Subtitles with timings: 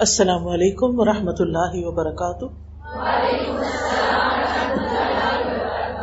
[0.00, 2.44] السلام علیکم و رحمۃ اللہ وبرکاتہ۔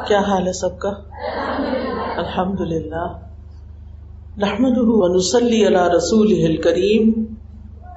[0.08, 0.90] کیا حال ہے سب کا؟
[2.18, 3.18] الحمد للہ
[4.38, 7.36] نحمد ونسلی علی رسول کریم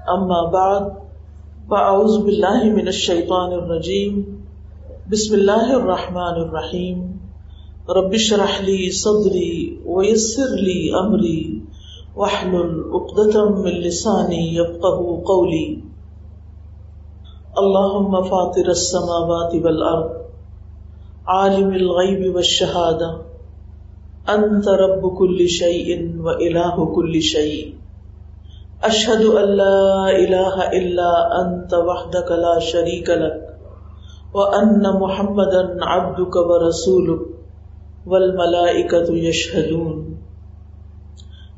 [0.07, 0.81] اما بعد،
[1.69, 4.23] فاعوذ باللہ من الشیطان الرجیم۔
[5.11, 7.13] بسم اللہ الرحمن الرحیم۔
[7.89, 11.61] ربش رحلی صدری ویسر لی امری۔
[12.17, 14.59] واحلل عقدة من لساني
[17.59, 20.11] اللهم فاطر السماوات والأرض،
[21.27, 23.19] عالم الغيب والشهادة،
[24.29, 27.75] أنت رب كل شيء وإله كل شيء.
[28.83, 33.59] أشهد أن لا إله إلا أنت وحدك لا شريك لك،
[34.35, 37.21] وأن محمدا عبدك ورسولك،
[38.07, 40.15] والملائكة يشهدون.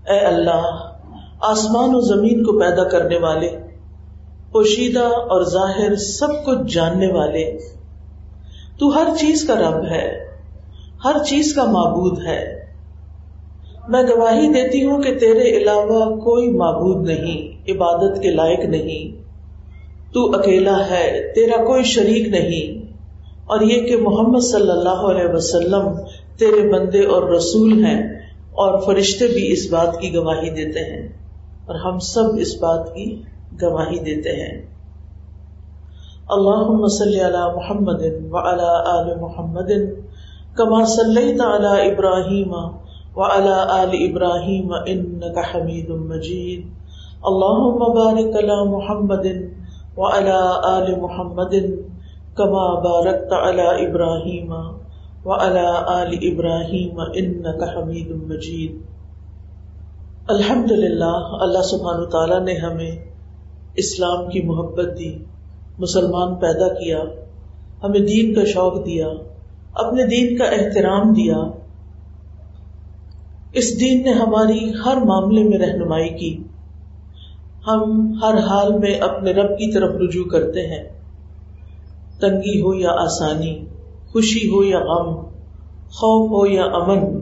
[0.09, 0.93] اے اللہ،
[1.41, 3.66] آسمان و زمین کو پیدا کرنے والے
[4.53, 7.59] پوشیدہ اور ظاہر سب کچھ جاننے والے۔
[8.79, 10.27] تو ہر چیز کا رب ہے،
[11.05, 12.67] ہر چیز کا معبود ہے۔
[13.89, 19.27] میں گواہی دیتی ہوں کہ تیرے علاوہ کوئی معبود نہیں، عبادت کے لائق نہیں۔
[20.13, 22.93] تو اکیلا ہے، تیرا کوئی شریک نہیں۔
[23.47, 25.89] اور یہ کہ محمد صلی اللہ علیہ وسلم
[26.39, 28.03] تیرے بندے اور رسول ہیں
[28.53, 31.09] اور فرشتے بھی اس بات کی گواہی دیتے ہیں۔
[31.67, 33.23] اور ہم سب اس بات کی
[33.63, 34.67] گواہی دیتے ہیں۔
[36.29, 39.71] اللہ صلی علی محمد وعلی آل محمد
[40.57, 42.55] کما صلیت علی ابراہیم
[43.17, 46.67] وعلی آل ابراہیم انکا حمید مجید۔
[47.23, 49.27] اللہم بارک علی محمد
[49.97, 51.55] وعلی آل محمد
[52.35, 57.01] کما بارکت علی ابراہیم آل ابراہیم
[57.77, 58.97] حمید مجید۔
[60.29, 63.16] الحمد للہ اللہ سبحان تعالیٰ نے ہمیں
[63.77, 65.19] اسلام کی محبت دی،
[65.79, 66.99] مسلمان پیدا کیا،
[67.83, 69.09] ہمیں دین کا شوق دیا،
[69.75, 71.37] اپنے دین کا احترام دیا۔
[73.53, 76.43] اس دین نے ہماری ہر معاملے میں رہنمائی کی۔
[77.67, 80.89] ہم ہر حال میں اپنے رب کی طرف رجوع کرتے ہیں۔
[82.21, 83.65] تنگی ہو یا آسانی،
[84.13, 85.15] خوشی ہو یا غم،
[85.91, 87.21] خوف ہو یا امن،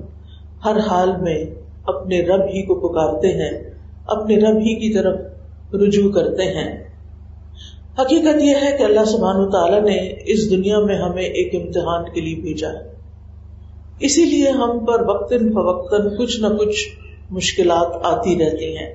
[0.65, 1.45] ہر حال میں
[1.87, 3.71] اپنے رب ہی کو پکارتے ہیں،
[4.07, 5.21] اپنے رب ہی کی طرف
[5.75, 6.85] رجوع کرتے ہیں۔
[7.99, 12.21] حقیقت یہ ہے کہ اللہ سبحان تعالیٰ نے اس دنیا میں ہمیں ایک امتحان کے
[12.21, 12.95] لیے بھیجا ہے۔
[14.01, 16.89] اسی لیے ہم پر وقتاً فوقتاً کچھ نہ کچھ
[17.31, 18.95] مشکلات آتی رہتی ہیں۔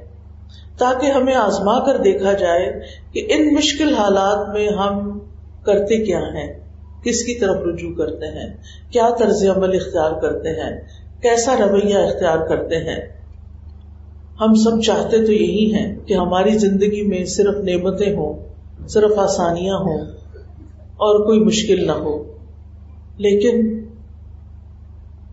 [0.78, 5.19] تاکہ ہمیں آزما کر دیکھا جائے کہ ان مشکل حالات میں ہم
[5.63, 6.59] کرتے کیا ہیں،
[7.03, 8.57] کس کی طرف رجوع کرتے ہیں،
[8.91, 10.81] کیا طرز عمل اختیار کرتے ہیں،
[11.22, 13.19] کیسا رویہ اختیار کرتے ہیں۔
[14.41, 18.33] ہم سب چاہتے تو یہی ہیں کہ ہماری زندگی میں صرف نعمتیں ہوں،
[18.88, 20.01] صرف آسانیاں ہوں
[20.97, 22.23] اور کوئی مشکل نہ ہو۔
[23.17, 23.85] لیکن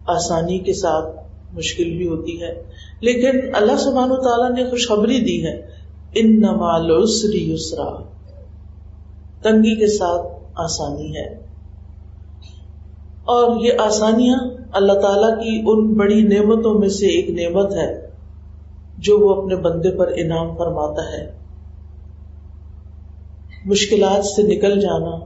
[0.07, 1.17] آسانی کے ساتھ
[1.55, 2.63] مشکل بھی ہوتی ہے۔
[3.01, 5.67] لیکن اللہ سبحان و تعالیٰ نے خوشخبری دی ہے
[6.15, 6.91] ان نمال
[7.35, 8.03] یسرا۔
[9.43, 11.29] تنگی کے ساتھ آسانی ہے۔
[13.25, 14.39] اور یہ آسانیاں
[14.73, 18.06] اللہ تعالی کی ان بڑی نعمتوں میں سے ایک نعمت ہے۔
[18.99, 21.31] جو وہ اپنے بندے پر انعام فرماتا ہے۔
[23.65, 25.25] مشکلات سے نکل جانا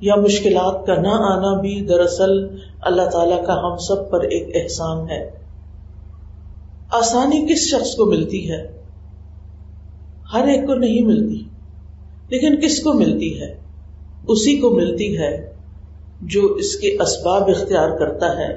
[0.00, 5.10] یا مشکلات کا نہ آنا بھی دراصل اللہ تعالی کا ہم سب پر ایک احسان
[5.10, 5.30] ہے۔
[6.90, 8.82] آسانی کس شخص کو ملتی ہے؟
[10.32, 11.42] ہر ایک کو نہیں ملتی،
[12.28, 13.60] لیکن کس کو ملتی ہے؟
[14.28, 15.52] اسی کو ملتی ہے
[16.22, 18.52] جو اس کے اسباب اختیار کرتا ہے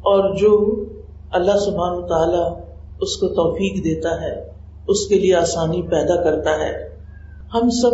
[0.00, 0.84] اور جو
[1.30, 2.71] اللہ سبحان تعالی
[3.02, 4.48] اس کو توفیق دیتا ہے،
[4.88, 6.88] اس کے لیے آسانی پیدا کرتا ہے۔
[7.54, 7.90] ہم سب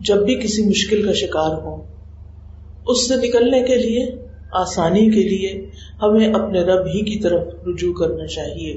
[0.00, 1.82] جب بھی کسی مشکل کا شکار ہوں،
[2.86, 4.06] اس سے نکلنے کے لیے،
[4.52, 5.70] آسانی کے لیے
[6.02, 8.72] ہمیں اپنے رب ہی کی طرف رجوع کرنا چاہیے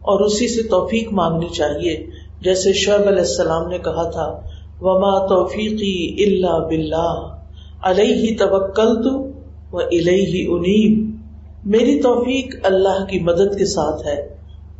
[0.00, 2.06] اور اسی سے توفیق مانگنی چاہیے۔
[2.40, 4.40] جیسے شعیب علیہ السلام نے کہا تھا،
[4.80, 7.36] وما توفیقی اللہ بلّہ
[7.82, 9.30] علیہ توکل تو
[9.72, 11.16] وہ الہی انیب۔
[11.64, 14.37] میری توفیق اللہ کی مدد کے ساتھ ہے۔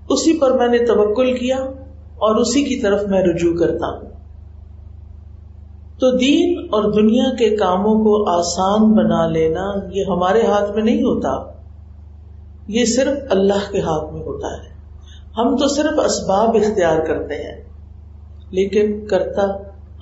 [0.08, 1.56] اسی پر میں نے توکل کیا
[2.16, 4.08] اور اسی کی طرف میں رجوع کرتا ہوں۔
[5.98, 11.02] تو دین اور دنیا کے کاموں کو آسان بنا لینا یہ ہمارے ہاتھ میں نہیں
[11.02, 11.52] ہوتا۔
[12.68, 14.68] یہ صرف اللہ کے ہاتھ میں ہوتا ہے۔
[15.38, 17.62] ہم تو صرف اسباب اختیار کرتے ہیں۔
[18.50, 19.42] لیکن کرتا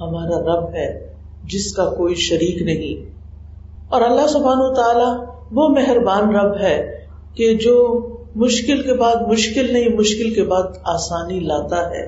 [0.01, 1.15] ہمارا رب ہے
[1.45, 3.11] جس کا کوئی شریک نہیں۔
[3.89, 9.73] اور اللہ سبحان و تعالی وہ مہربان رب ہے کہ جو مشکل کے بعد مشکل
[9.73, 12.05] نہیں، مشکل کے بعد آسانی لاتا ہے۔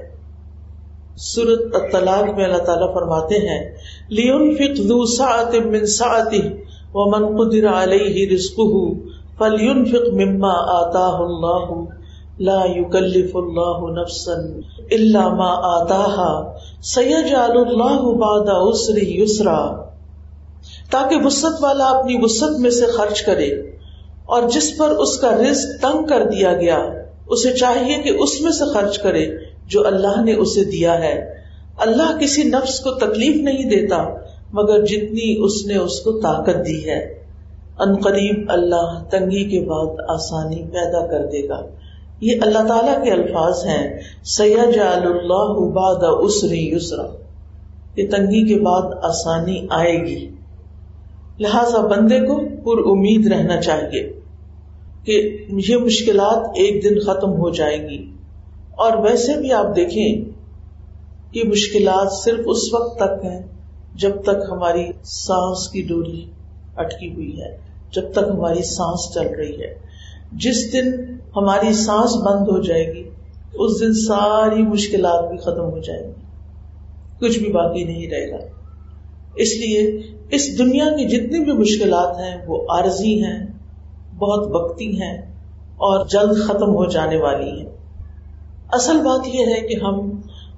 [1.17, 3.61] سورت الطلاق میں اللہ تعالیٰ فرماتے ہیں
[4.09, 6.41] لیون فک ذو ساعت من ساعتی
[6.95, 8.83] ومن قدر علیہ رزقہ
[9.39, 11.73] فلینفق مما آتاہ اللہ
[12.41, 14.35] لا يكلف اللہ نفسا
[14.91, 19.59] الا ما آتاها سيجعل اللہ بعد عسر یسرا
[20.91, 23.51] تاکہ وسط والا اپنی وسط میں سے خرچ کرے۔
[24.29, 26.79] اور جس پر اس کا رزق تنگ کر دیا گیا،
[27.27, 29.27] اسے چاہیے کہ اس میں سے خرچ کرے
[29.67, 31.35] جو اللہ نے اسے دیا ہے۔
[31.79, 34.09] اللہ کسی نفس کو تکلیف نہیں دیتا،
[34.53, 37.23] مگر جتنی اس نے اس کو طاقت دی ہے۔
[37.79, 41.67] ان قریب اللہ تنگی کے بعد آسانی پیدا کر دے گا۔
[42.21, 47.07] یہ اللہ تعالی کے الفاظ ہیں۔ سید اللہ باد اسری یسرا
[47.97, 50.29] یہ تنگی کے بعد آسانی آئے گی۔
[51.41, 54.18] لہذا بندے کو پر امید رہنا چاہیے۔
[55.09, 58.13] کہ یہ مشکلات ایک دن ختم ہو جائیں گی۔
[58.71, 60.25] اور ویسے بھی آپ دیکھیں
[61.35, 63.43] کہ مشکلات صرف اس وقت تک ہیں
[63.95, 66.31] جب تک ہماری سانس کی ڈوری
[66.77, 67.57] اٹکی ہوئی ہے،
[67.93, 69.75] جب تک ہماری سانس چل رہی ہے۔
[70.33, 70.93] جس دن
[71.37, 73.03] ہماری سانس بند ہو جائے گی،
[73.55, 76.13] اس دن ساری مشکلات بھی ختم ہو جائیں گی۔
[77.21, 78.39] کچھ بھی باقی نہیں رہے گا۔
[79.37, 83.48] اس لیے اس دنیا کی جتنی بھی مشکلات ہیں، وہ عارضی ہیں۔
[84.19, 85.19] بہت وقتی ہیں
[85.77, 87.67] اور جلد ختم ہو جانے والی ہیں۔
[88.73, 90.11] اصل بات یہ ہے کہ ہم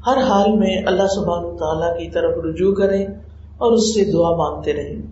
[0.06, 3.06] ہر حال میں اللہ سبحان تعالیٰ کی طرف رجوع کریں
[3.58, 5.02] اور اس سے دعا مانگتے رہیں۔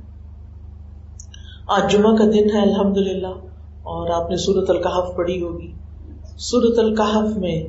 [1.68, 3.34] آج جمعہ کا دن ہے الحمد للہ
[3.82, 5.72] اور آپ نے سورت القحف پڑھی ہوگی۔
[6.36, 7.62] سورت القحف میں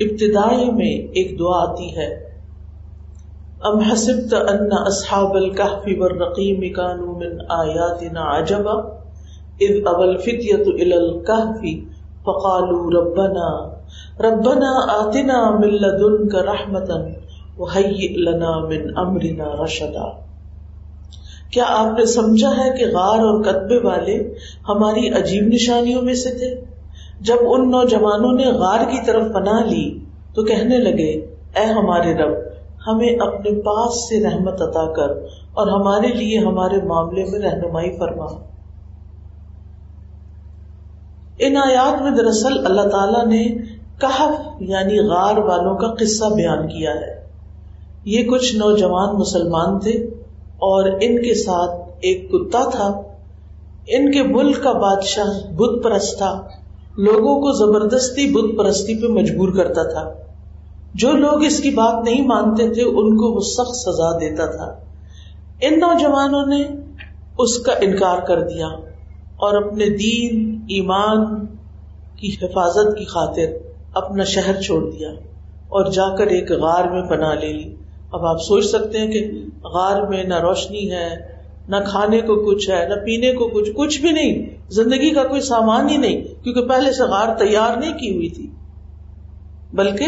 [0.00, 2.26] ابتدائی میں ایک دعا آتی ہے۔
[3.60, 9.05] ام حسبت ان اصحاب الكهف والرقيم كانوا من آیاتنا عجبا؟
[9.60, 11.60] اذ اول فتیت الى الكهف
[12.22, 13.46] فقالوا ربنا
[14.20, 16.96] ربنا آتنا من لدنك رحمتا
[17.58, 20.08] وحیئ لنا من امرنا رشدا۔
[21.50, 24.34] کیا آپ نے سمجھا ہے کہ غار اور قطبے والے
[24.68, 26.64] ہماری عجیب نشانیوں میں سے تھے؟
[27.20, 29.98] جب ان نوجوانوں نے غار کی طرف پناہ لی
[30.34, 31.12] تو کہنے لگے،
[31.56, 32.34] اے ہمارے رب،
[32.86, 35.10] ہمیں اپنے پاس سے رحمت عطا کر
[35.54, 38.55] اور ہمارے لیے ہمارے معاملے میں رہنمائی فرما۔
[41.38, 43.44] ان آیات میں دراصل اللہ تعالیٰ نے
[44.00, 47.26] کہف یعنی غار والوں کا قصہ بیان کیا ہے۔
[48.04, 49.92] یہ کچھ نوجوان مسلمان تھے
[50.56, 53.02] اور ان کے ساتھ ایک کتا تھا۔
[53.86, 56.42] ان کے ملک کا بادشاہ بت پرست تھا۔
[56.98, 60.12] لوگوں کو زبردستی بت پرستی پہ مجبور کرتا تھا۔
[60.94, 64.74] جو لوگ اس کی بات نہیں مانتے تھے، ان کو وہ سخت سزا دیتا تھا۔
[65.60, 66.62] ان نوجوانوں نے
[67.38, 68.66] اس کا انکار کر دیا
[69.36, 71.46] اور اپنے دین ایمان
[72.16, 73.52] کی حفاظت کی خاطر
[73.94, 75.08] اپنا شہر چھوڑ دیا
[75.68, 77.74] اور جا کر ایک غار میں پناہ لے لی۔
[78.12, 79.30] اب آپ سوچ سکتے ہیں کہ
[79.64, 81.16] غار میں نہ روشنی ہے،
[81.68, 85.40] نہ کھانے کو کچھ ہے، نہ پینے کو کچھ کچھ بھی نہیں۔ زندگی کا کوئی
[85.40, 88.50] سامان ہی نہیں، کیونکہ پہلے سے غار تیار نہیں کی ہوئی تھی۔
[89.72, 90.04] بلکہ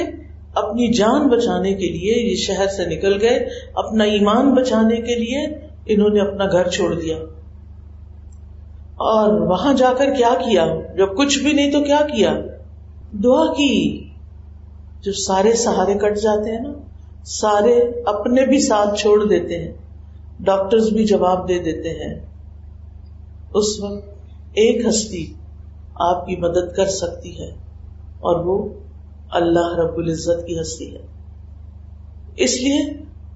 [0.55, 5.47] اپنی جان بچانے کے لیے یہ شہر سے نکل گئے، اپنا ایمان بچانے کے لیے
[5.87, 7.17] انہوں نے اپنا گھر چھوڑ دیا۔
[8.99, 10.65] اور وہاں جا کر کیا کیا؟
[10.97, 12.33] جب کچھ بھی نہیں تو کیا کیا؟
[13.25, 14.05] دعا کی۔
[15.03, 16.73] جب سارے سہارے کٹ جاتے ہیں نا،
[17.25, 17.75] سارے
[18.07, 19.73] اپنے بھی ساتھ چھوڑ دیتے ہیں۔
[20.41, 22.15] ڈاکٹر بھی جواب دے دیتے ہیں۔
[23.55, 24.09] اس وقت
[24.55, 25.25] ایک ہستی
[25.95, 27.51] آپ کی مدد کر سکتی ہے،
[28.21, 28.69] اور وہ
[29.31, 31.01] اللہ رب العزت کی ہستی ہے۔
[32.37, 32.81] اس لیے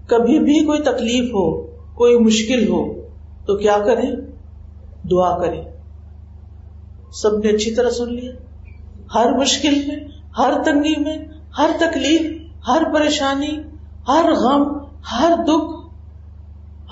[0.06, 1.50] کبھی بھی کوئی تکلیف ہو،
[1.94, 2.82] کوئی مشکل ہو،
[3.46, 4.10] تو کیا کریں؟
[5.10, 5.64] دعا کریں۔
[7.12, 8.32] سب نے اچھی طرح سن لیا۔
[9.14, 9.96] ہر مشکل میں،
[10.38, 11.16] ہر تنگی میں،
[11.58, 13.62] ہر تکلیف، ہر پریشانی،
[14.08, 14.78] ہر غم،
[15.12, 15.88] ہر دکھ،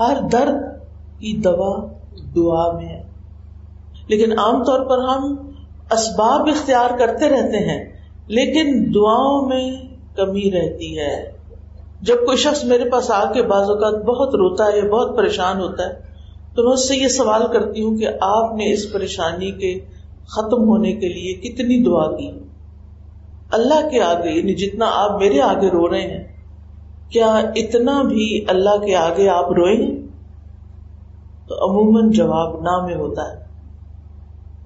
[0.01, 0.81] ہر درد
[1.19, 1.87] کی دوا
[2.37, 3.03] دعا میں ہے۔
[4.09, 5.37] لیکن عام طور پر ہم
[5.91, 7.93] اسباب اختیار کرتے رہتے ہیں،
[8.27, 9.77] لیکن دعاؤں میں
[10.17, 11.33] کمی رہتی ہے۔
[12.01, 15.83] جب کوئی شخص میرے پاس آ کے بعض اوقات بہت روتا ہے بہت پریشان ہوتا
[15.87, 16.10] ہے
[16.57, 19.81] تو میں اس سے یہ سوال کرتی ہوں کہ آپ نے اس پریشانی کے
[20.29, 22.31] ختم ہونے کے لیے کتنی دعا کی؟
[23.53, 26.25] اللہ کے آگے یعنی جتنا آپ میرے آگے رو رہے ہیں،
[27.11, 27.27] کیا
[27.57, 30.07] اتنا بھی اللہ کے آگے آپ روئے ہیں
[31.49, 33.45] تو عموماً جواب نہ میں ہوتا ہے۔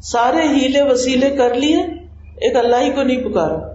[0.00, 1.76] سارے ہیلے وسیلے کر لیے،
[2.36, 3.74] ایک اللہ ہی کو نہیں پکارا۔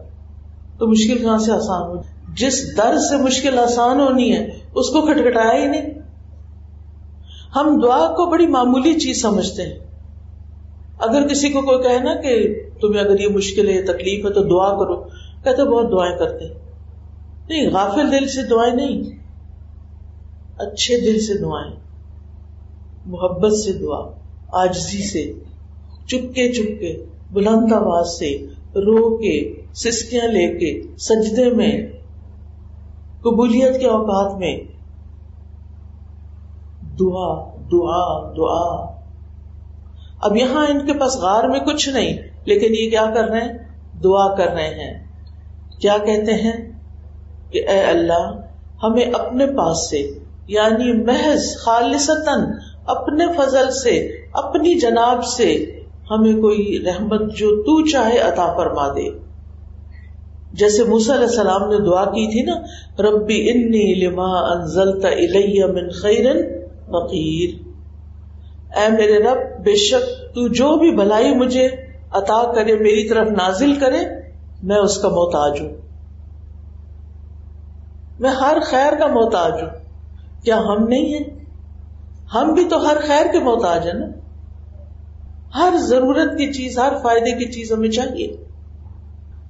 [0.77, 2.01] تو مشکل کہاں سے آسان ہو؟
[2.33, 5.98] جس در سے مشکل آسان ہونی ہے، اس کو کھٹکھٹایا ہی نہیں۔
[7.55, 9.79] ہم دعا کو بڑی معمولی چیز سمجھتے ہیں۔
[10.99, 14.43] اگر کسی کو کوئی کہے نا کہ تمہیں اگر یہ مشکل ہے تکلیف ہے، تو
[14.43, 14.95] دعا کرو۔
[15.43, 16.45] کہتے بہت دعائیں کرتے
[17.49, 19.03] نہیں، غافل دل سے دعائیں نہیں۔
[20.57, 21.75] اچھے دل سے دعائیں۔
[23.05, 24.11] محبت سے دعا،
[24.51, 25.33] آجزی سے،
[26.07, 28.37] چپکے چپکے، بلند آواز سے،
[28.75, 31.87] رو کے، سسکیاں لے کے، سجدے میں،
[33.21, 34.59] قبولیت کے اوقات میں۔
[36.99, 38.93] دعا دعا دعا۔
[40.21, 43.57] اب یہاں ان کے پاس غار میں کچھ نہیں، لیکن یہ کیا کر رہے ہیں؟
[44.03, 45.03] دعا کر رہے ہیں۔
[45.81, 46.71] کیا کہتے ہیں؟
[47.51, 48.41] کہ اے اللہ،
[48.83, 50.09] ہمیں اپنے پاس سے
[50.47, 52.41] یعنی محض خالصتاً
[52.85, 55.79] اپنے فضل سے، اپنی جناب سے،
[56.11, 59.09] ہمیں کوئی رحمت جو تو چاہے عطا فرما دے۔
[60.53, 62.61] جیسے علیہ السلام نے دعا کی تھی نا،
[63.01, 66.58] ربی انی لما انزلت الیہ من خیر
[66.91, 67.69] فقیر۔
[68.77, 71.69] اے میرے رب، بے شک تو جو بھی بھلائی مجھے
[72.11, 73.97] عطا کرے، میری طرف نازل کرے،
[74.63, 75.69] میں اس کا محتاج ہوں۔
[78.19, 79.69] میں ہر خیر کا محتاج ہوں۔
[80.43, 81.45] کیا ہم نہیں ہیں؟
[82.33, 84.05] ہم بھی تو ہر خیر کے محتاج ہیں نا؟
[85.57, 88.35] ہر ضرورت کی چیز، ہر فائدے کی چیز ہمیں چاہیے۔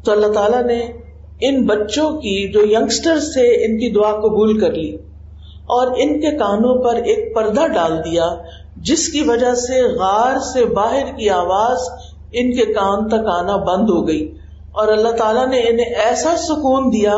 [0.03, 0.91] تو اللہ تعالیٰ نے
[1.41, 4.97] ان بچوں کی، جو یگسٹر تھے، ان کی دعا قبول کر لی۔
[5.69, 8.27] اور ان کے کانوں پر ایک پردہ ڈال دیا،
[8.77, 11.77] جس کی وجہ سے غار سے باہر کی آواز
[12.31, 14.37] ان کے کان تک آنا بند ہو گئی۔
[14.71, 17.15] اور اللہ تعالیٰ نے انہیں ایسا سکون دیا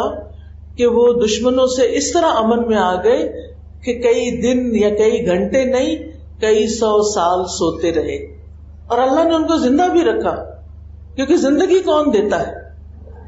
[0.75, 3.51] کہ وہ دشمنوں سے اس طرح امن میں آ گئے
[3.83, 5.95] کہ کئی دن یا کئی گھنٹے نہیں،
[6.41, 8.15] کئی سو سال سوتے رہے۔
[8.87, 10.35] اور اللہ نے ان کو زندہ بھی رکھا،
[11.15, 12.53] کیونکہ زندگی کون دیتا ہے؟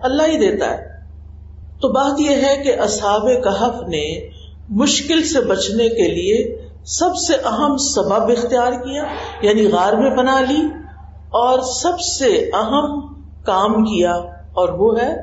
[0.04, 0.94] اللہ ہی دیتا ہے۔
[1.82, 4.33] تو بات یہ ہے کہ اصحاب کہف نے
[4.70, 9.04] مشکل سے بچنے کے لیے سب سے اہم سبب اختیار کیا
[9.42, 10.68] یعنی غار میں بنا لی،
[11.30, 14.12] اور سب سے اہم کام کیا،
[14.54, 15.16] اور وہ ہے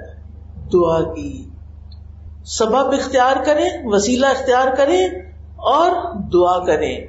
[0.73, 1.49] دعا کی۔
[2.45, 5.09] سبب اختیار کریں، وسیلہ اختیار کریں،
[5.57, 7.07] اور دعا کریں۔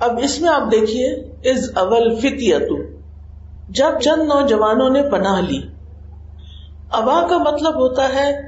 [0.00, 1.06] اب اس میں آپ دیکھیے
[1.50, 2.82] از اول فتیتو
[3.68, 5.60] جب چند نوجوانوں نے پناہ لی۔
[6.90, 8.47] ابا کا مطلب ہوتا ہے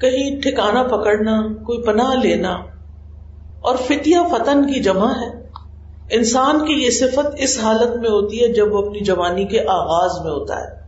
[0.00, 2.52] کہیں ٹھکانا پکڑنا، کوئی پناہ لینا۔
[3.60, 5.50] اور فتیا فتن کی جمع ہے۔
[6.10, 10.24] انسان کی یہ صفت اس حالت میں ہوتی ہے جب وہ اپنی جوانی کے آغاز
[10.24, 10.80] میں ہوتا ہے۔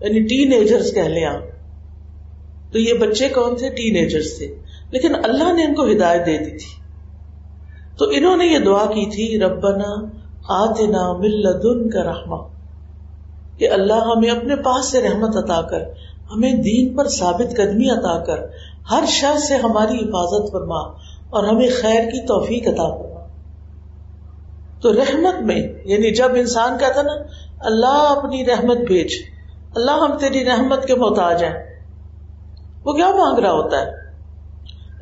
[0.00, 1.42] یعنی ٹین ایجرس کہہ لیں آپ۔
[2.72, 4.54] تو یہ بچے کون تھے؟ ٹین ایجرس تھے۔
[4.90, 6.82] لیکن اللہ نے ان کو ہدایت دے دی تھی۔
[7.98, 10.06] تو انہوں نے یہ دعا کی تھی، ربنا
[10.48, 12.48] آتنا ملدن کا رحما
[13.58, 15.82] کہ اللہ ہمیں اپنے پاس سے رحمت عطا کر۔
[16.34, 18.38] ہمیں دین پر ثابت قدمی عطا کر
[18.90, 20.80] ہر شخص سے ہماری حفاظت فرما
[21.30, 23.26] اور ہمیں خیر کی توفیق عطا فرما۔
[24.82, 27.12] تو رحمت میں یعنی جب انسان کہتا نا،
[27.60, 29.12] اللہ اپنی رحمت بھیج،
[29.74, 31.80] اللہ ہم تیری رحمت کے محتاج ہیں،
[32.84, 33.90] وہ کیا مانگ رہا ہوتا ہے؟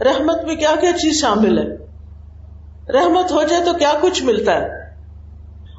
[0.04, 1.76] رحمت میں کیا کیا چیز شامل ہے؟
[2.92, 4.68] رحمت ہو جائے تو کیا کچھ ملتا ہے؟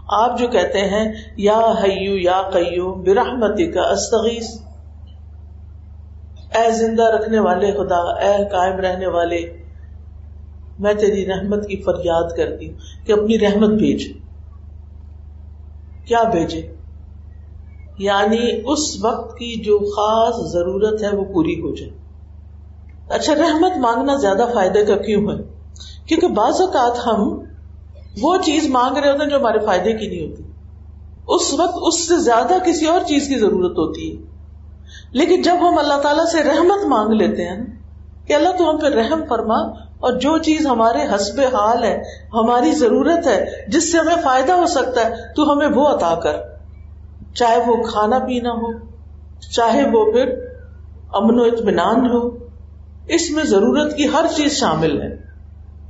[0.07, 4.70] آپ جو کہتے ہیں، یا حیو یا قیو برحمتی کا استغیث۔
[6.55, 9.57] اے زندہ رکھنے والے خدا، اے قائم رہنے والے،
[10.79, 14.13] میں تیری رحمت کی فریاد کرتی ہوں کہ اپنی رحمت بھیج۔
[16.05, 16.75] کیا بھیجے؟
[17.97, 21.91] یعنی اس وقت کی جو خاص ضرورت ہے وہ پوری ہو جائے۔
[23.09, 25.43] اچھا رحمت مانگنا زیادہ فائدے کا کیوں ہے؟
[26.05, 27.43] کیونکہ بعض اوقات ہم
[28.21, 30.43] وہ چیز مانگ رہے ہوتے ہیں جو ہمارے فائدے کی نہیں ہوتی۔
[31.27, 34.30] اس وقت اس سے زیادہ کسی اور چیز کی ضرورت ہوتی ہے۔
[35.11, 37.65] لیکن جب ہم اللہ تعالیٰ سے رحمت مانگ لیتے ہیں
[38.27, 39.55] کہ اللہ تو ہم پہ رحم فرما
[39.99, 42.03] اور جو چیز ہمارے حسب حال ہے،
[42.33, 46.33] ہماری ضرورت ہے، جس سے ہمیں فائدہ ہو سکتا ہے، تو ہمیں وہ عطا کر۔
[47.35, 48.71] چاہے وہ کھانا پینا ہو،
[49.51, 50.29] چاہے وہ پھر
[51.13, 52.29] امن و اطمینان ہو،
[53.07, 55.09] اس میں ضرورت کی ہر چیز شامل ہے۔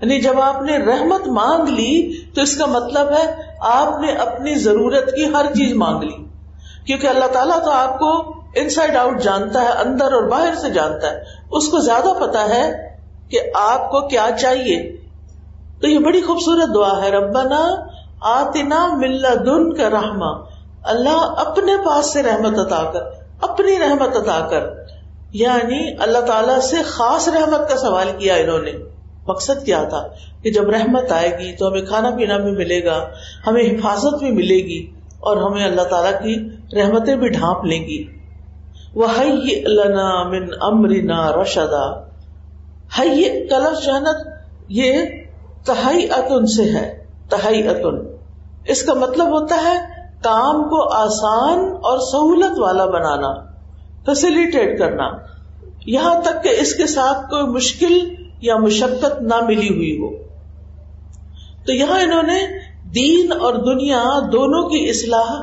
[0.01, 4.55] یعنی جب آپ نے رحمت مانگ لی، تو اس کا مطلب ہے آپ نے اپنی
[4.55, 6.25] ضرورت کی ہر چیز مانگ لی۔
[6.85, 10.69] کیونکہ اللہ تعالیٰ تو آپ کو ان سائڈ آؤٹ جانتا ہے، اندر اور باہر سے
[10.69, 12.95] جانتا ہے۔ اس کو زیادہ پتا ہے
[13.29, 14.97] کہ آپ کو کیا چاہیے۔
[15.81, 17.75] تو یہ بڑی خوبصورت دعا ہے، ربنا
[18.21, 20.29] آتنا ملا دن کا رحما
[20.83, 23.01] اللہ اپنے پاس سے رحمت عطا کر،
[23.41, 24.63] اپنی رحمت عطا کر۔
[25.33, 28.71] یعنی اللہ تعالی سے خاص رحمت کا سوال کیا انہوں نے۔
[29.27, 30.07] مقصد کیا تھا؟
[30.41, 33.09] کہ جب رحمت آئے گی تو ہمیں کھانا پینا بھی ملے گا،
[33.47, 36.49] ہمیں حفاظت بھی ملے گی اور ہمیں اللہ تعالیٰ کی
[36.81, 38.20] رحمتیں بھی ڈھانپ لیں گی۔
[38.95, 42.01] لنا من امرنا رشدا۔
[42.99, 44.27] ہے کلف جہنت
[44.69, 44.93] یہ
[45.65, 48.15] تہائی اتن سے ہے تہائی اتن
[48.65, 53.33] اس کا مطلب ہوتا ہے کام کو آسان اور سہولت والا بنانا
[54.05, 55.05] فیسلٹیٹ کرنا۔
[55.85, 60.23] یہاں تک کہ اس کے ساتھ کوئی مشکل یا مشقت نہ ملی ہوئی ہو۔
[61.65, 65.41] تو یہاں انہوں نے دین اور دنیا دونوں کی اصلاح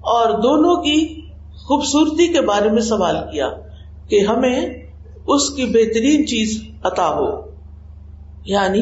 [0.00, 1.17] اور دونوں کی
[1.68, 3.50] خوبصورتی کے بارے میں سوال کیا
[4.08, 4.60] کہ ہمیں
[5.26, 7.40] اس کی بہترین چیز عطا ہو۔
[8.44, 8.80] یعنی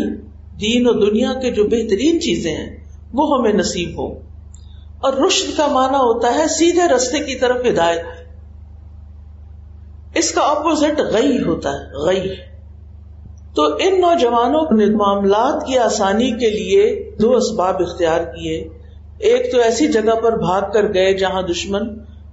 [0.61, 2.77] دین اور دنیا کے جو بہترین چیزیں ہیں،
[3.13, 4.19] وہ ہمیں نصیب ہو
[5.01, 8.01] اور رشد کا معنی ہوتا ہے سیدھے رستے کی طرف ہدایت۔
[10.15, 12.29] اس کا اپوزٹ غی ہوتا ہے، غی۔
[13.55, 18.69] تو ان نوجوانوں نے معاملات کی آسانی کے لیے دو اسباب اختیار کیے۔
[19.19, 21.83] ایک تو ایسی جگہ پر بھاگ کر گئے جہاں دشمن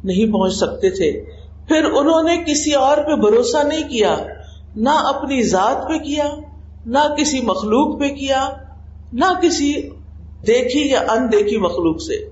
[0.03, 1.25] نہیں پہنچ سکتے تھے۔
[1.67, 4.15] پھر انہوں نے کسی اور پہ بھروسہ نہیں کیا،
[4.75, 6.29] نہ اپنی ذات پہ کیا،
[6.85, 8.49] نہ کسی مخلوق پہ کیا،
[9.13, 9.73] نہ کسی
[10.47, 12.29] دیکھی یا ان دیکھی مخلوق سے۔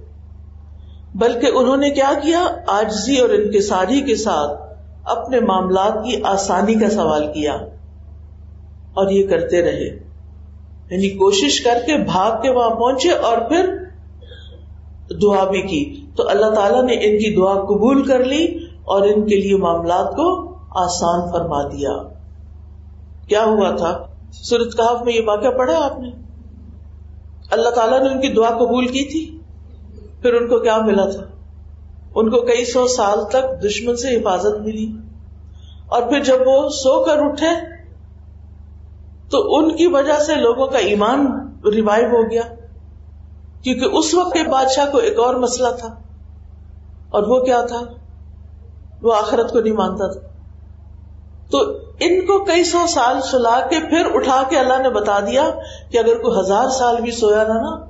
[1.15, 4.61] بلکہ انہوں نے کیا کیا؟ آجزی اور انکساری کے ساتھ
[5.05, 7.53] اپنے معاملات کی آسانی کا سوال کیا
[8.93, 10.11] اور یہ کرتے رہے۔
[10.91, 13.77] یعنی کوشش کر کے بھاگ کے وہاں پہنچے اور پھر
[15.21, 18.45] دعا بھی کی۔ تو اللہ تعالیٰ نے ان کی دعا قبول کر لی
[18.83, 21.91] اور ان کے لیے معاملات کو آسان فرما دیا۔
[23.27, 26.09] کیا ہوا تھا؟ سورت کہاف میں یہ واقعہ پڑھا آپ نے؟
[27.51, 29.39] اللہ تعالیٰ نے ان کی دعا قبول کی تھی؟
[30.21, 31.23] پھر ان کو کیا ملا تھا؟
[32.15, 34.91] ان کو کئی سو سال تک دشمن سے حفاظت ملی۔
[35.89, 37.81] اور پھر جب وہ سو کر اٹھے،
[39.29, 41.27] تو ان کی وجہ سے لوگوں کا ایمان
[41.73, 42.41] ریوائو ہو گیا۔
[43.63, 45.87] کیونکہ اس وقت کے بادشاہ کو ایک اور مسئلہ تھا۔
[47.09, 47.81] اور وہ کیا تھا؟
[49.01, 50.27] وہ آخرت کو نہیں مانتا تھا۔
[51.51, 51.57] تو
[51.99, 55.49] ان کو کئی سو سال سلا کے پھر اٹھا کے اللہ نے بتا دیا
[55.91, 57.85] کہ اگر کوئی ہزار سال بھی سویا نہ نا،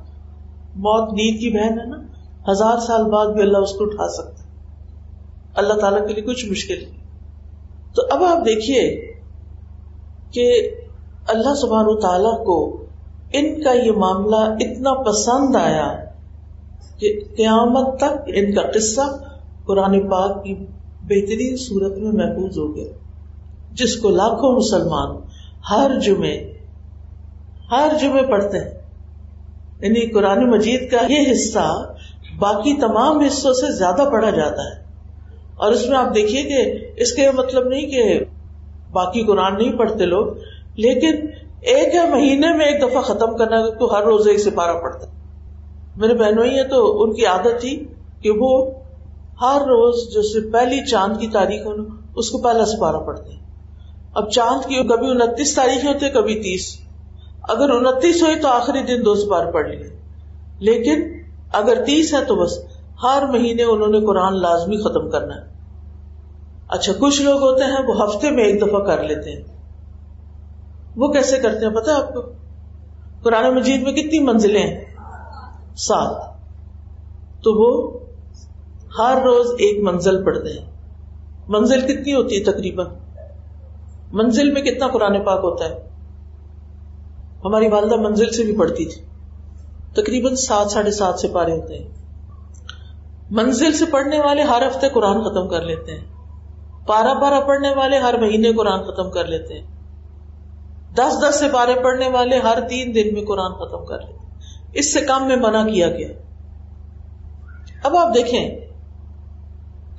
[0.76, 1.98] موت، نیند کی بہن ہے نا،
[2.52, 4.44] ہزار سال بعد بھی اللہ اس کو اٹھا سکتا
[5.56, 7.02] اللہ تعالیٰ کے لیے کچھ مشکل نہیں۔
[7.96, 9.14] تو اب آپ دیکھیے
[10.32, 10.76] کہ
[11.28, 12.81] اللہ سبحان و تعالی کو
[13.34, 15.96] ان کا یہ معاملہ اتنا پسند آیا
[16.98, 19.18] کہ قیامت تک ان کا قصہ
[19.66, 20.54] قرآن پاک کی
[21.02, 22.92] بہترین صورت میں محفوظ ہو گیا۔
[23.72, 25.16] جس کو لاکھوں مسلمان
[25.72, 26.54] ہر جمعے
[27.72, 28.72] ہر جمعے پڑھتے ہیں۔
[29.82, 31.94] یعنی قرآن مجید کا یہ حصہ
[32.40, 34.84] باقی تمام حصوں سے زیادہ پڑھا جاتا ہے۔
[35.56, 38.20] اور اس میں آپ دیکھیے کہ اس کے مطلب نہیں کہ
[38.92, 40.28] باقی قرآن نہیں پڑھتے لوگ،
[40.76, 41.31] لیکن
[41.62, 45.06] ایک ہے مہینے میں ایک دفعہ ختم کرنا تو ہر روز ایک سپارہ پڑھتا
[45.96, 47.86] میرے بہنوں ہی ہے تو ان کی عادت تھی
[48.22, 48.72] کہ وہ
[49.42, 51.72] ہر روز جیسے پہلی چاند کی تاریخ ہو
[52.16, 53.36] اس کو پہلا سپارہ پڑھتے
[54.14, 56.78] اب چاند کی کبھی انتیس تاریخ ہوتے کبھی تیس۔
[57.50, 59.90] اگر انتیس ہوئی تو آخری دن دو سپارے پڑھ لیے
[60.60, 61.02] لیکن
[61.52, 62.58] اگر تیس ہے تو بس
[63.04, 65.50] ہر مہینے انہوں نے قرآن لازمی ختم کرنا ہے۔
[66.68, 69.61] اچھا کچھ لوگ ہوتے ہیں وہ ہفتے میں ایک دفعہ کر لیتے ہیں۔
[70.96, 72.22] وہ کیسے کرتے ہیں پتا آپ کو؟
[73.22, 74.86] قرآن مجید میں کتنی منزلیں ہیں؟
[75.76, 76.32] سات۔
[77.44, 78.00] تو وہ
[78.98, 80.66] ہر روز ایک منزل پڑھتے ہیں۔
[81.48, 82.86] منزل کتنی ہوتی ہے تقریباً؟
[84.12, 85.80] منزل میں کتنا قرآن پاک ہوتا ہے؟
[87.46, 89.02] ہماری والدہ منزل سے بھی پڑھتی تھی۔
[89.94, 91.88] تقریباً سات، ساڑھے سات سے پارے ہوتے ہیں۔
[93.30, 96.06] منزل سے پڑھنے والے ہر ہفتے قرآن ختم کر لیتے ہیں۔
[96.86, 99.81] پارا پارا پڑھنے والے ہر مہینے قرآن ختم کر لیتے ہیں۔
[100.96, 104.30] دس دس سے پارے پڑھنے والے ہر تین دن میں قرآن ختم کر لیتے ہیں۔
[104.74, 106.08] اس سے کام میں منع کیا گیا۔
[107.84, 108.60] اب آپ دیکھیں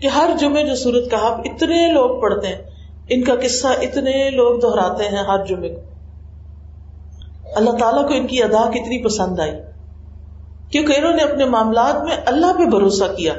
[0.01, 2.63] کہ ہر جمعے جو سورت کہا اتنے لوگ پڑھتے ہیں۔
[3.09, 5.81] ان کا قصہ اتنے لوگ دہراتے ہیں ہر جمعے کو۔
[7.57, 9.53] اللہ تعالیٰ کو ان کی ادا کتنی پسند آئی۔
[10.71, 13.35] کیونکہ انہوں نے اپنے معاملات میں اللہ پہ بھروسہ کیا۔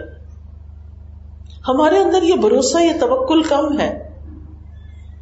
[1.68, 4.10] ہمارے اندر یہ بھروسہ، یہ توکل کم ہے۔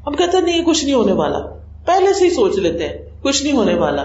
[0.08, 3.44] ہم کہتے ہیں، نہیں کچھ نہیں ہونے والا۔ پہلے سے ہی سوچ لیتے ہیں، کچھ
[3.44, 4.04] نہیں ہونے والا۔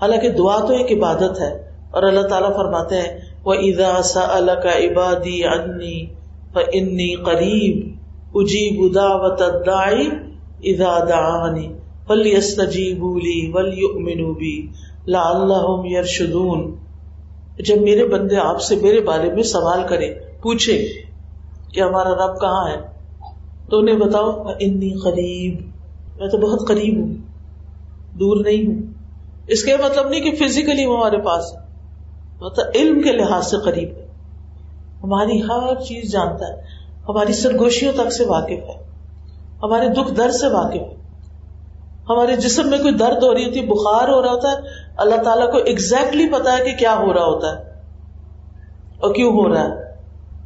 [0.00, 1.50] حالانکہ دعا تو ایک عبادت ہے،
[1.90, 5.98] اور اللہ تعالیٰ فرماتے ہیں وہ ادا سا اللہ کا عبادی انی
[6.72, 10.08] انی قریب اجیب دعوت الداعی
[10.64, 11.68] اذا دعانی
[12.06, 14.56] فلیستجیبوا لی ولیؤمنوا بی
[15.06, 16.60] لعلہم یرشدون
[17.66, 20.76] جب میرے بندے آپ سے میرے بارے میں سوال کرے پوچھے
[21.72, 22.76] کہ ہمارا رب کہاں ہے،
[23.70, 24.30] تو انہیں بتاؤ
[24.60, 25.54] انی قریب
[26.20, 27.14] میں تو بہت قریب ہوں،
[28.18, 28.82] دور نہیں ہوں۔
[29.46, 31.58] اس کے مطلب نہیں کہ فزیکلی وہ ہمارے پاس ہے۔
[32.40, 34.06] مطلب علم کے لحاظ سے قریب ہے۔
[35.02, 36.62] ہماری ہر چیز جانتا ہے۔
[37.08, 38.84] ہماری سرگوشیوں تک سے واقف ہے۔
[39.62, 40.94] ہمارے دکھ درد سے واقف ہے۔
[42.10, 44.56] ہمارے جسم میں کوئی درد ہو رہی ہوتی ہے بخار ہو رہا ہوتا ہے۔
[44.96, 47.64] اللہ تعالیٰ کو اگزیکٹلی پتا ہے کہ کیا ہو رہا ہوتا ہے
[48.98, 49.94] اور کیوں ہو رہا ہے۔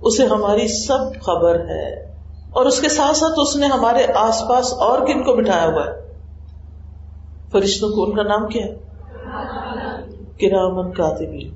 [0.03, 2.12] اسے ہماری سب خبر ہے۔
[2.53, 5.87] اور اس کے ساتھ ساتھ اس نے ہمارے آس پاس اور کن کو بٹھایا ہوا
[5.87, 6.03] ہے؟
[7.53, 8.75] فرشتوں کو، ان کا نام کیا ہے؟
[10.41, 11.51] کرامن کاتبین۔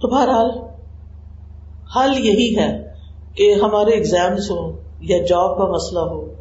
[0.00, 0.50] تو بہرحال،
[1.96, 2.94] حل یہی ہے
[3.34, 6.32] کہ ہمارے ایگزامس ہوں یا جاب کا مسئلہ ہو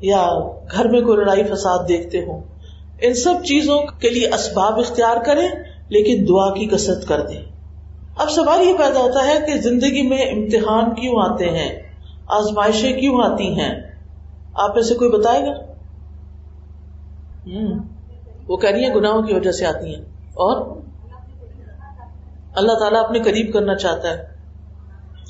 [0.00, 0.28] یا
[0.72, 2.42] گھر میں کوئی لڑائی فساد دیکھتے ہوں،
[3.00, 5.48] ان سب چیزوں کے لیے اسباب اختیار کریں،
[5.88, 7.42] لیکن دعا کی کثرت کر دیں۔
[8.16, 11.83] اب سوال یہ پیدا ہوتا ہے کہ زندگی میں امتحان کیوں آتے ہیں؟
[12.26, 13.74] آزمائشیں کیوں آتی ہیں؟
[14.54, 15.52] آپ میں سے کوئی بتائے گا؟
[17.46, 17.78] ہوں،
[18.48, 20.76] وہ کہہ رہی ہیں، گناہوں کی وجہ سے آتی ہیں۔ اور؟
[22.56, 24.22] اللہ تعالیٰ اپنے قریب کرنا چاہتا ہے۔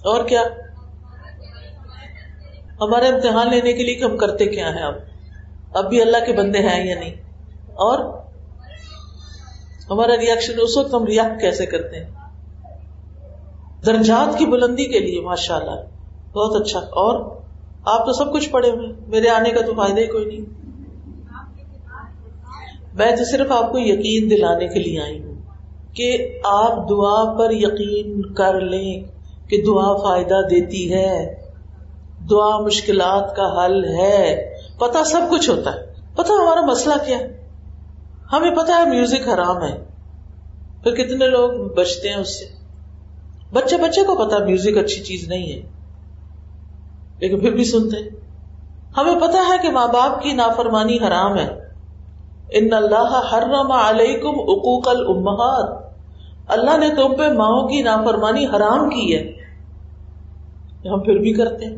[0.05, 0.43] اور کیا؟
[2.81, 4.95] ہمارا امتحان لینے کے لیے کہ ہم کرتے کیا ہیں اب
[5.75, 7.15] اب بھی اللہ کے بندے ہیں یا نہیں؟
[7.67, 8.23] اور؟
[9.91, 12.11] ہمارا ریئیکشن اس وقت ہم ریئیکٹ کیسے کرتے ہیں؟
[13.87, 15.94] درجات کی بلندی کے لیے ماشاء اللہ
[16.35, 17.31] بہت اچھا۔ اور
[17.85, 20.65] آپ تو سب کچھ پڑھے ہوئے میرے آنے کا تو فائدہ ہی کوئی نہیں۔
[22.95, 25.35] میں تو صرف آپ کو یقین دلانے کے لیے آئی ہوں
[25.95, 29.03] کہ آپ دعا پر یقین کر لیں
[29.51, 31.35] کہ دعا فائدہ دیتی ہے۔
[32.31, 37.19] دعا مشکلات کا حل ہے۔ پتا سب کچھ ہوتا ہے۔ پتا ہمارا مسئلہ کیا
[38.33, 39.85] ہمیں پتا ہے میوزک حرام ہے۔
[40.83, 42.45] پھر کتنے لوگ بچتے ہیں اس سے؟
[43.53, 45.74] بچے بچے کو پتا میوزک اچھی چیز نہیں ہے۔
[47.19, 47.97] لیکن پھر بھی سنتے
[48.97, 51.49] ہمیں پتا ہے کہ ماں باپ کی نافرمانی حرام ہے۔
[52.53, 55.95] ان اللہ حرم علیکم عقوق الامہات۔
[56.49, 59.45] اللہ نے تم پہ ماؤں کی نافرمانی حرام کی ہے۔
[60.89, 61.77] ہم پھر بھی کرتے ہیں۔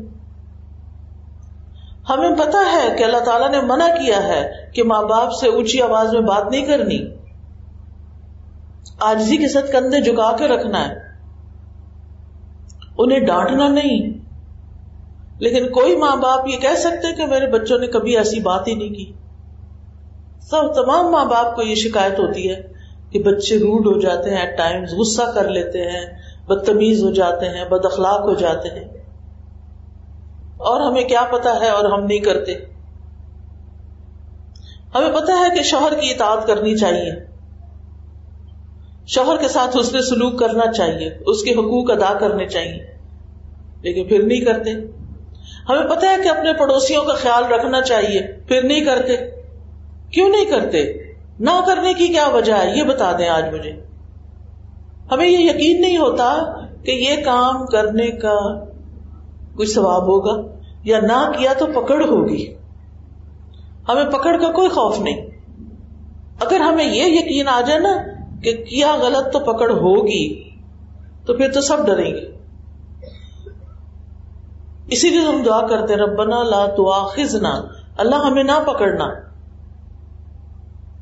[2.09, 5.81] ہمیں پتا ہے کہ اللہ تعالیٰ نے منع کیا ہے کہ ماں باپ سے اونچی
[5.81, 6.99] آواز میں بات نہیں کرنی۔
[8.99, 10.95] آجزی کے ساتھ کندھے جھکا کے رکھنا ہے۔
[12.97, 14.16] انہیں ڈانٹنا نہیں۔
[15.39, 18.75] لیکن کوئی ماں باپ یہ کہہ سکتے کہ میرے بچوں نے کبھی ایسی بات ہی
[18.75, 19.13] نہیں کی۔
[20.41, 22.61] سب تمام ماں باپ کو یہ شکایت ہوتی ہے
[23.09, 26.05] کہ بچے روڈ ہو جاتے ہیں ایٹ ٹائمز غصہ کر لیتے ہیں،
[26.45, 28.85] بدتمیز ہو جاتے ہیں، بد اخلاق ہو جاتے ہیں۔
[30.57, 32.53] اور ہمیں کیا پتا ہے اور ہم نہیں کرتے۔
[34.95, 37.11] ہمیں پتا ہے کہ شوہر کی اطاعت کرنی چاہیے۔
[39.07, 42.97] شوہر کے ساتھ اس نے سلوک کرنا چاہیے، اس کے حقوق ادا کرنے چاہیے،
[43.81, 44.96] لیکن پھر نہیں کرتے۔
[45.69, 49.17] ہمیں پتا ہے کہ اپنے پڑوسیوں کا خیال رکھنا چاہیے، پھر نہیں کرتے۔
[50.11, 50.93] کیوں نہیں کرتے؟
[51.39, 53.71] نہ کرنے کی کیا وجہ ہے؟ یہ بتا دیں آج مجھے۔
[55.11, 56.37] ہمیں یہ یقین نہیں ہوتا
[56.83, 58.65] کہ یہ کام کرنے کا
[59.55, 60.47] کوئی ثواب ہوگا
[60.83, 62.53] یا نہ کیا تو پکڑ ہوگی۔
[63.89, 65.27] ہمیں پکڑ کا کوئی خوف نہیں۔
[66.39, 67.97] اگر ہمیں یہ یقین آ جائے نا
[68.43, 70.49] کہ کیا غلط تو پکڑ ہوگی،
[71.25, 72.36] تو پھر تو سب ڈریں گے۔
[74.87, 77.61] اسی لیے ہم دعا کرتے ربنا لا تواخذنا
[77.97, 79.05] اللہ ہمیں نہ پکڑنا۔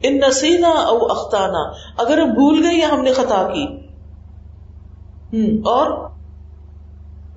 [0.01, 1.59] ان نسینا او اختانا
[1.97, 3.85] اگر ہم بھول گئے یا ہم نے خطا کی۔
[5.57, 6.09] اور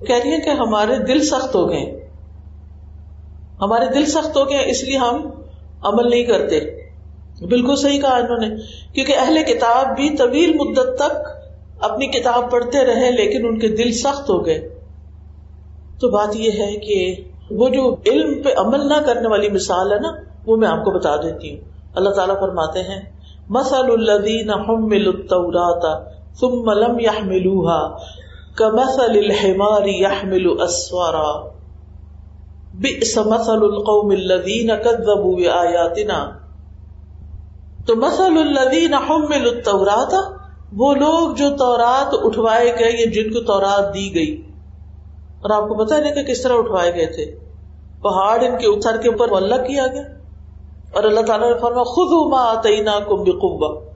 [0.07, 2.09] کہہ رہی ہے کہ ہمارے دل سخت ہو گئے۔
[3.61, 5.29] ہمارے دل سخت ہو گئے، اس لیے ہم
[5.81, 6.59] عمل نہیں کرتے۔
[7.45, 8.49] بالکل صحیح کہا انہوں نے،
[8.93, 11.27] کیونکہ اہل کتاب بھی طویل مدت تک
[11.79, 14.78] اپنی کتاب پڑھتے رہے، لیکن ان کے دل سخت ہو گئے۔
[16.01, 17.15] تو بات یہ ہے کہ
[17.51, 20.11] وہ جو علم پہ عمل نہ کرنے والی مثال ہے نا،
[20.47, 22.99] وہ میں آپ کو بتا دیتی ہوں۔ اللہ تعالیٰ فرماتے ہیں
[23.49, 24.51] مسل الدین
[26.39, 27.97] ثم لم يحملوها
[28.57, 31.49] كمثل الحمار يحمل اسوارا
[32.73, 36.31] بئس مثل القوم الذين كذبوا بآياتنا۔
[37.85, 40.13] تو مثل الذين حملوا التوراۃ
[40.73, 44.48] وہ لوگ جو تورات اٹھوائے گئے، یا جن کو تورات دی گئی۔
[45.41, 47.39] اور آپ کو پتا نہیں کہ کس طرح اٹھوائے گئے تھے۔
[48.01, 50.03] پہاڑ ان کے سر کے اوپر اللہ کیا گیا۔
[50.93, 53.89] اور اللہ تعالیٰ نے فرما خود ما تعینہ کم بے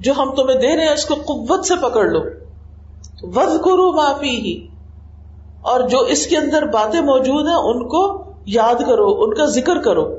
[0.00, 2.20] جو ہم تمہیں دے رہے ہیں، اس کو قوت سے پکڑ لو۔
[3.22, 4.66] ود کرو معافی ہی
[5.62, 9.78] اور جو اس کے اندر باتیں موجود ہیں، ان کو یاد کرو، ان کا ذکر
[9.78, 10.16] کرو۔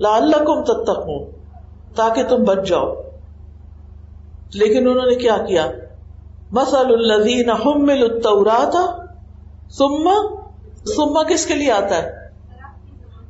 [0.00, 1.26] لال کم تب تک ہوں
[1.94, 2.94] تاکہ تم بچ جاؤ۔
[4.54, 5.70] لیکن انہوں نے کیا کیا؟
[6.52, 7.50] مسل الدین
[8.64, 9.03] تھا
[9.68, 10.44] سما
[10.84, 12.12] سما کس کے لیے آتا ہے؟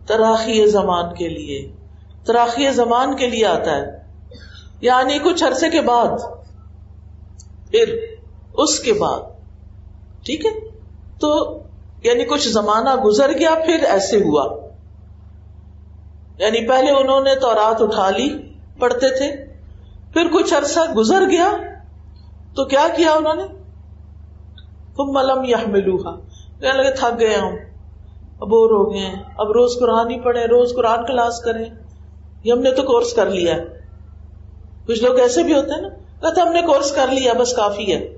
[0.07, 1.73] تراخی زمان کے لیے۔
[2.25, 4.05] تراخی زمان کے لیے آتا ہے۔
[4.81, 6.09] یعنی کچھ عرصے کے بعد۔
[7.70, 7.99] پھر
[8.55, 9.20] اس کے بعد۔
[10.25, 10.51] ٹھیک ہے؟
[11.20, 11.59] تو
[12.05, 14.68] یعنی کچھ زمانہ گزر گیا، پھر ایسے ہوا۔
[16.38, 19.44] یعنی پہلے انہوں نے تو رات اٹھا لی، پڑھتے تھے۔
[20.12, 21.57] پھر کچھ عرصہ گزر گیا،
[22.55, 23.63] تو کیا کیا انہوں نے؟
[24.97, 25.57] تم ملم یا
[26.61, 27.55] کہنے لگے، تھک گئے ہم۔
[28.39, 31.65] بور ہو گئے ہیں۔ اب روز قرآن ہی پڑھے روز قرآن کلاس کریں۔
[32.45, 33.55] یہ ہم نے تو کورس کر لیا
[34.87, 37.95] کچھ لوگ ایسے بھی ہوتے ہیں نا، کہتے ہم نے کورس کر لیا، بس کافی
[37.95, 38.09] ہے۔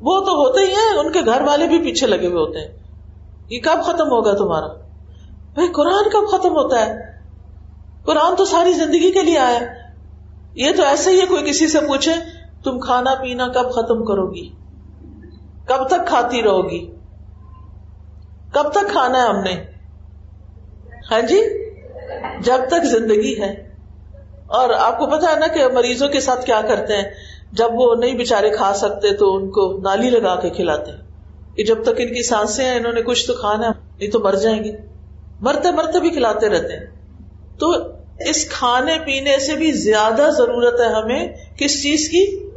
[0.00, 2.68] وہ تو ہوتے ہی ہیں، ان کے گھر والے بھی پیچھے لگے ہوئے ہوتے ہیں۔
[3.50, 4.66] یہ کب ختم ہوگا تمہارا؟
[5.54, 6.98] بھائی، قرآن کب ختم ہوتا ہے؟
[8.04, 9.58] قرآن تو ساری زندگی کے لیے آیا
[10.54, 12.12] یہ تو ایسے ہی ہے، کوئی کسی سے پوچھے،
[12.64, 14.50] تم کھانا پینا کب ختم کرو گی؟
[15.70, 16.90] کب تک کھاتی رہو گی؟
[18.52, 19.64] کب تک کھانا ہے ہم نے؟
[21.10, 21.40] ہاں جی؟
[22.40, 23.74] جب تک زندگی ہے۔
[24.46, 27.04] اور آپ کو پتا ہے نا کہ مریضوں کے ساتھ کیا کرتے ہیں؟
[27.52, 30.98] جب وہ نہیں بےچارے کھا سکتے تو ان کو نالی لگا کے کھلاتے ہیں۔
[31.56, 34.34] کہ جب تک ان کی سانسیں ہیں، انہوں نے کچھ تو کھانا، نہیں تو مر
[34.34, 34.72] جائیں گے۔
[35.40, 36.86] مرتے مرتے بھی کھلاتے رہتے ہیں۔
[37.58, 37.72] تو
[38.18, 41.28] اس کھانے پینے سے بھی زیادہ ضرورت ہے ہمیں
[41.58, 42.50] کس چیز کی؟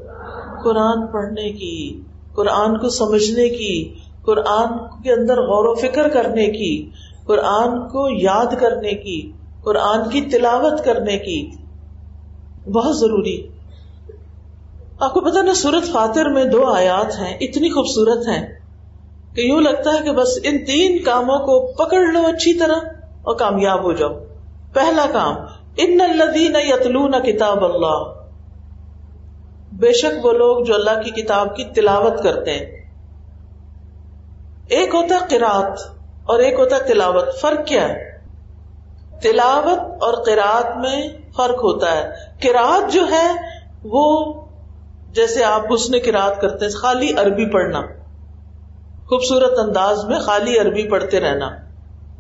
[0.64, 2.03] قرآن پڑھنے کی۔
[2.36, 3.94] قرآن کو سمجھنے کی،
[4.26, 6.90] قرآن کے اندر غور و فکر کرنے کی،
[7.26, 9.32] قرآن کو یاد کرنے کی،
[9.64, 11.52] قرآن کی تلاوت کرنے کی
[12.72, 13.48] بہت ضروری۔
[15.00, 18.60] آپ کو پتا نا، سورت فاتر میں دو آیات ہیں، اتنی خوبصورت ہیں
[19.36, 22.76] کہ یوں لگتا ہے کہ بس ان تین کاموں کو پکڑ لو اچھی طرح
[23.22, 24.14] اور کامیاب ہو جاؤ۔
[24.74, 25.36] پہلا کام،
[25.78, 28.23] ان الدین یتلون کتاب اللہ۔
[29.80, 32.66] بے شک وہ لوگ جو اللہ کی کتاب کی تلاوت کرتے ہیں۔
[34.70, 35.80] ایک ہوتا ہے قرات
[36.24, 38.18] اور ایک ہوتا ہے تلاوت، فرق کیا ہے؟
[39.22, 42.10] تلاوت اور قرات میں فرق ہوتا ہے۔
[42.42, 43.32] قرات جو ہے
[43.84, 44.34] وہ
[45.12, 47.82] جیسے آپ حسن قرات کرتے ہیں، خالی عربی پڑھنا۔
[49.06, 51.50] خوبصورت انداز میں خالی عربی پڑھتے رہنا۔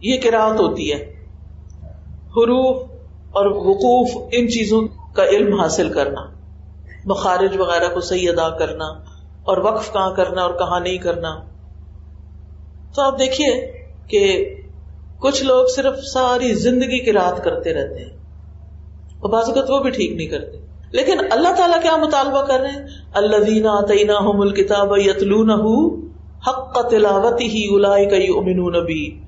[0.01, 0.97] یہ قرات ہوتی ہے۔
[2.31, 2.83] حروف
[3.31, 4.81] اور وقوف ان چیزوں
[5.13, 6.21] کا علم حاصل کرنا۔
[7.05, 8.85] مخارج وغیرہ کو صحیح ادا کرنا
[9.43, 11.35] اور وقف کہاں کرنا اور کہاں نہیں کرنا۔
[12.95, 13.71] تو آپ دیکھیے
[14.07, 14.53] کہ
[15.19, 18.17] کچھ لوگ صرف ساری زندگی کی رات کرتے رہتے ہیں
[19.19, 20.57] اور بعض اوقات وہ بھی ٹھیک نہیں کرتے۔
[20.91, 25.51] لیکن اللہ تعالیٰ کیا مطالبہ کر رہے ہیں؟ اللہ دینا تعینہ کتاب یتلون
[26.47, 29.19] حق تلاوت ہی الائی کا امین نبی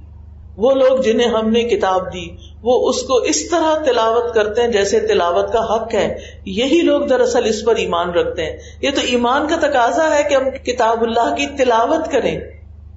[0.57, 2.27] وہ لوگ جنہیں ہم نے کتاب دی
[2.65, 7.01] وہ اس کو اس طرح تلاوت کرتے ہیں جیسے تلاوت کا حق ہے۔ یہی لوگ
[7.01, 11.01] دراصل اس پر ایمان رکھتے ہیں۔ یہ تو ایمان کا تقاضا ہے کہ ہم کتاب
[11.01, 12.37] اللہ کی تلاوت کریں۔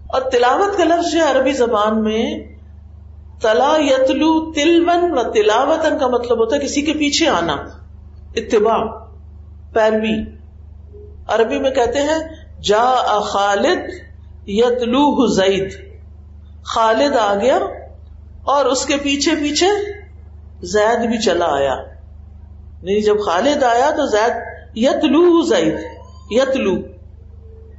[0.06, 2.38] اور تلاوت کا لفظ جو عربی زبان میں
[3.42, 7.56] تلا یتلو تلون و تلاوتن کا مطلب ہوتا ہے کسی کے پیچھے آنا۔
[8.36, 8.84] اتباع،
[9.72, 10.22] پیروی۔
[11.28, 12.18] عربی میں کہتے ہیں
[12.62, 13.90] جا خالد
[14.48, 15.74] یتلو زید۔
[16.64, 17.58] خالد آ گیا۔
[18.48, 19.66] اور اس کے پیچھے پیچھے
[20.62, 21.76] زید بھی چلا آیا۔
[22.82, 24.32] نہیں جب خالد آیا تو زید
[24.76, 25.78] یتلو زید،
[26.30, 26.76] یتلو۔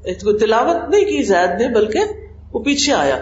[0.03, 1.99] کو تلاوت نہیں کی زید نے، بلکہ
[2.53, 3.17] وہ پیچھے آیا۔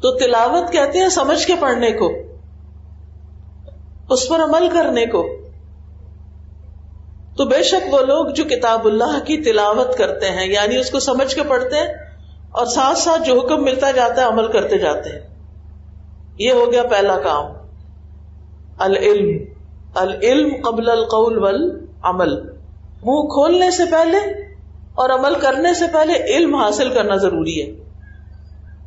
[0.00, 2.12] تو تلاوت کہتے ہیں سمجھ کے پڑھنے کو،
[4.10, 5.36] اس پر عمل کرنے کو۔
[7.36, 11.00] تو بے شک وہ لوگ جو کتاب اللہ کی تلاوت کرتے ہیں یعنی اس کو
[11.00, 11.88] سمجھ کے پڑھتے ہیں
[12.50, 15.35] اور ساتھ ساتھ جو حکم ملتا جاتا ہے، عمل کرتے جاتے ہیں۔
[16.38, 17.44] یہ ہو گیا پہلا کام۔
[18.78, 19.44] العلم۔
[19.94, 22.40] العلم قبل القول ول عمل
[23.02, 24.16] منہ کھولنے سے پہلے
[24.94, 27.74] اور عمل کرنے سے پہلے علم حاصل کرنا ضروری ہے۔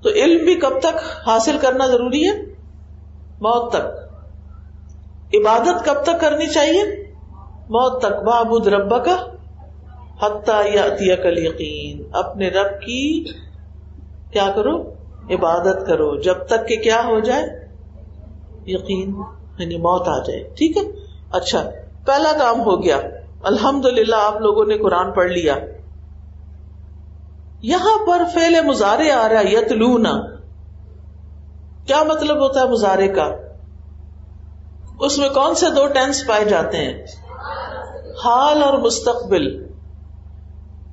[0.01, 2.33] تو علم بھی کب تک حاصل کرنا ضروری ہے؟
[3.41, 3.99] موت تک۔
[5.35, 6.83] عبادت کب تک کرنی چاہیے؟
[7.69, 9.15] موت تک۔ بابود رب کا
[10.21, 10.61] حتیٰ
[10.99, 13.23] یا کل یقین اپنے رب کی
[14.31, 14.98] کیا کرو؟
[15.29, 17.43] عبادت کرو، جب تک کہ کیا ہو جائے؟
[18.65, 19.21] یقین
[19.57, 20.81] یعنی موت آ جائے، ٹھیک ہے؟
[21.31, 21.69] اچھا
[22.05, 22.99] پہلا کام ہو گیا
[23.43, 25.55] الحمد للہ آپ لوگوں نے قرآن پڑھ لیا۔
[27.61, 30.35] یہاں پر فیل مظاہرے آ رہا یتلونا
[31.85, 33.35] کیا مطلب ہوتا ہے مظاہرے کا؟
[34.99, 37.03] اس میں کون سے دو ٹینس پائے جاتے ہیں؟
[38.25, 39.67] حال اور مستقبل۔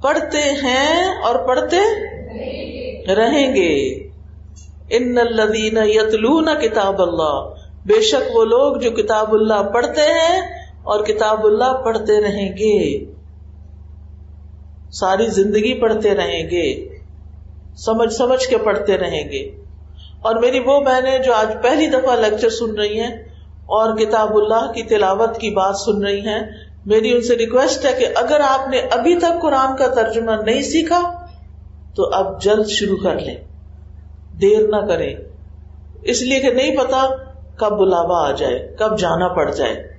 [0.02, 1.80] پڑھتے ہیں اور پڑھتے
[3.14, 4.05] رہیں گے۔
[4.90, 7.54] ان الدین یتلون کتاب اللہ
[7.86, 10.40] بے شک وہ لوگ جو کتاب اللہ پڑھتے ہیں
[10.82, 13.04] اور کتاب اللہ پڑھتے رہیں گے۔
[14.90, 16.98] ساری زندگی پڑھتے رہیں گے۔
[17.76, 19.50] سمجھ سمجھ کے پڑھتے رہیں گے۔
[20.22, 23.16] اور میری وہ بہنیں جو آج پہلی دفعہ لیکچر سن رہی ہیں
[23.66, 26.40] اور کتاب اللہ کی تلاوت کی بات سن رہی ہیں،
[26.86, 30.62] میری ان سے ریکویسٹ ہے کہ اگر آپ نے ابھی تک قرآن کا ترجمہ نہیں
[30.62, 31.26] سیکھا،
[31.96, 33.55] تو اب جلد شروع کر لیں۔
[34.40, 35.14] دیر نہ کریں۔
[36.02, 37.06] اس لیے کہ نہیں پتا
[37.56, 39.96] کب بلاوا آ جائے، کب جانا پڑ جائے۔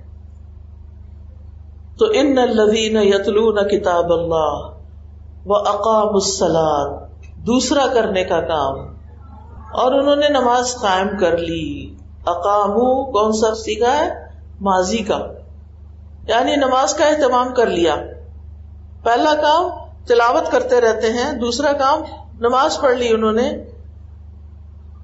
[1.98, 4.78] تو ان الذین یتلون کتاب اللہ
[5.46, 6.94] و اقام السلام
[7.36, 8.78] دوسرا کرنے کا کام۔
[9.72, 11.94] اور انہوں نے نماز قائم کر لی۔
[12.26, 14.08] اقامو کون سا سیکھا ہے؟
[14.60, 15.26] ماضی کا۔
[16.28, 17.96] یعنی نماز کا اہتمام کر لیا۔
[19.02, 19.70] پہلا کام
[20.06, 22.02] تلاوت کرتے رہتے ہیں، دوسرا کام
[22.40, 23.67] نماز پڑھ لی انہوں نے۔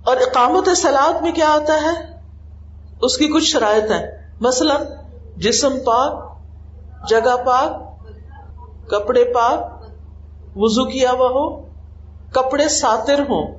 [0.04, 2.18] اور اقامت سلاد میں کیا آتا ہے؟
[3.02, 4.74] اس کی کچھ شرائط ہیں۔ مثلا،
[5.36, 6.38] جسم پاک،
[7.08, 7.94] جگہ پاک،
[8.90, 9.84] کپڑے پاک
[10.56, 11.68] وزو کیا ہوا ہو،
[12.32, 13.54] کپڑے ساتر ہوں۔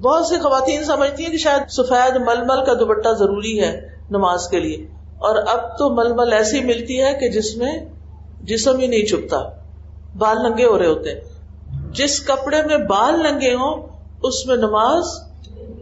[0.00, 4.48] بہت سی خواتین سمجھتی ہیں کہ شاید سفید مل مل کا دوپٹہ ضروری ہے نماز
[4.48, 4.76] کے لیے۔
[5.18, 7.72] اور اب تو مل مل ایسی ملتی ہے کہ جس میں
[8.42, 9.38] جسم ہی نہیں چپتا
[10.18, 11.14] بال ننگے ہو رہے ہوتے
[11.92, 13.86] جس کپڑے میں بال ننگے ہوں،
[14.22, 15.29] اس میں نماز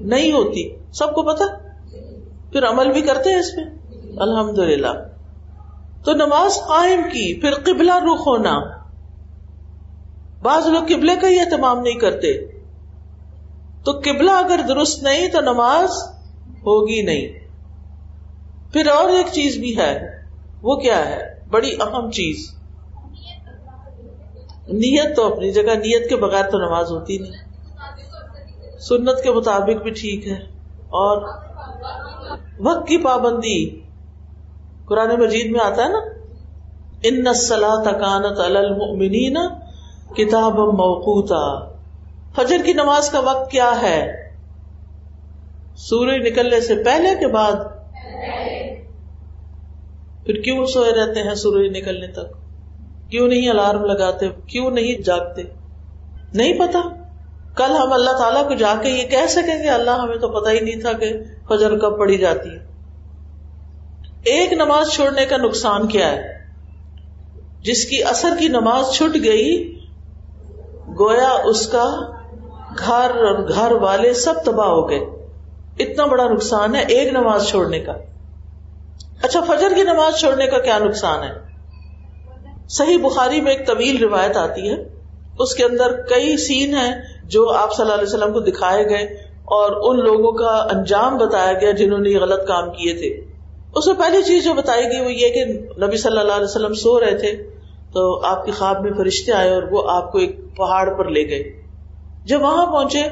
[0.01, 1.45] نہیں ہوتی۔ سب کو پتا
[2.53, 3.65] پھر عمل بھی کرتے ہیں اس میں۔
[4.17, 5.09] الحمد للہ
[6.05, 8.61] تو نماز قائم کی، پھر قبلہ رخ ہونا۔
[10.43, 12.47] بعض لوگ قبلے کا ہی اہتمام نہیں کرتے۔
[13.85, 15.91] تو قبلہ اگر درست نہیں، تو نماز
[16.47, 17.29] ہوگی نہیں۔
[18.73, 20.23] پھر اور ایک چیز بھی ہے۔
[20.63, 22.55] وہ کیا ہے؟ بڑی اہم چیز۔
[24.69, 27.48] نیت تو اپنی جگہ، نیت کے بغیر تو نماز ہوتی نہیں۔
[28.81, 30.38] سنت کے مطابق بھی ٹھیک ہے
[30.88, 31.29] اور
[32.61, 33.81] وقت کی پابندی
[34.85, 35.99] قرآن مجید میں آتا ہے نا؟
[37.03, 39.31] ان نسلا تکانت المنی
[40.14, 41.73] کتاب موقوتا۔
[42.37, 44.33] فجر کی نماز کا وقت کیا ہے؟
[45.77, 47.53] سورج نکلنے سے پہلے کے بعد۔
[50.27, 52.33] پھر کیوں سوئے رہتے ہیں سورج نکلنے تک؟
[53.11, 55.43] کیوں نہیں الارم لگاتے؟ کیوں نہیں جاگتے؟
[56.35, 56.98] نہیں پتا۔
[57.59, 60.51] کل ہم اللہ تعالیٰ کو جا کے یہ کہہ سکیں گے، اللہ ہمیں تو پتا
[60.51, 61.12] ہی نہیں تھا کہ
[61.49, 62.68] فجر کب پڑی جاتی ہے۔
[64.25, 66.38] ایک نماز چھوڑنے کا نقصان کیا ہے؟
[67.62, 69.79] جس کی اثر کی نماز چھٹ گئی،
[70.99, 71.97] گویا اس کا
[72.79, 75.01] گھر اور گھر والے سب تباہ ہو گئے۔
[75.79, 77.92] اتنا بڑا نقصان ہے ایک نماز چھوڑنے کا۔
[79.23, 81.33] اچھا فجر کی نماز چھوڑنے کا کیا نقصان ہے؟
[82.68, 84.77] صحیح بخاری میں ایک طویل روایت آتی ہے۔
[85.38, 86.94] اس کے اندر کئی سین ہیں
[87.29, 89.05] جو آپ صلی اللہ علیہ وسلم کو دکھائے گئے
[89.45, 93.09] اور ان لوگوں کا انجام بتایا گیا جنہوں نے یہ غلط کام کیے تھے۔
[93.75, 95.45] اس میں پہلی چیز جو بتائی گئی وہ یہ کہ
[95.87, 97.33] نبی صلی اللہ علیہ وسلم سو رہے تھے
[97.93, 101.29] تو آپ کے خواب میں فرشتے آئے اور وہ آپ کو ایک پہاڑ پر لے
[101.29, 101.62] گئے۔
[102.25, 103.03] جب وہاں پہنچے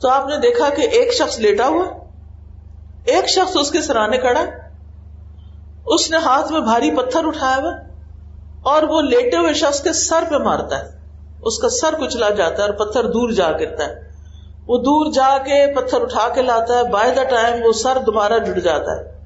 [0.00, 1.84] تو آپ نے دیکھا کہ ایک شخص لیٹا ہوا
[3.04, 4.44] ایک شخص اس کے سرانے کھڑا
[5.86, 7.72] اس نے ہاتھ میں بھاری پتھر اٹھایا ہوا
[8.62, 11.03] اور وہ لیٹے ہوئے شخص کے سر پہ مارتا ہے۔
[11.44, 13.94] اس کا سر کچلا جاتا ہے اور پتھر دور جا گرتا ہے۔
[14.66, 18.38] وہ دور جا کے پتھر اٹھا کے لاتا ہے بائی دا ٹائم وہ سر دوبارہ
[18.38, 19.20] جڑ جاتا ہے۔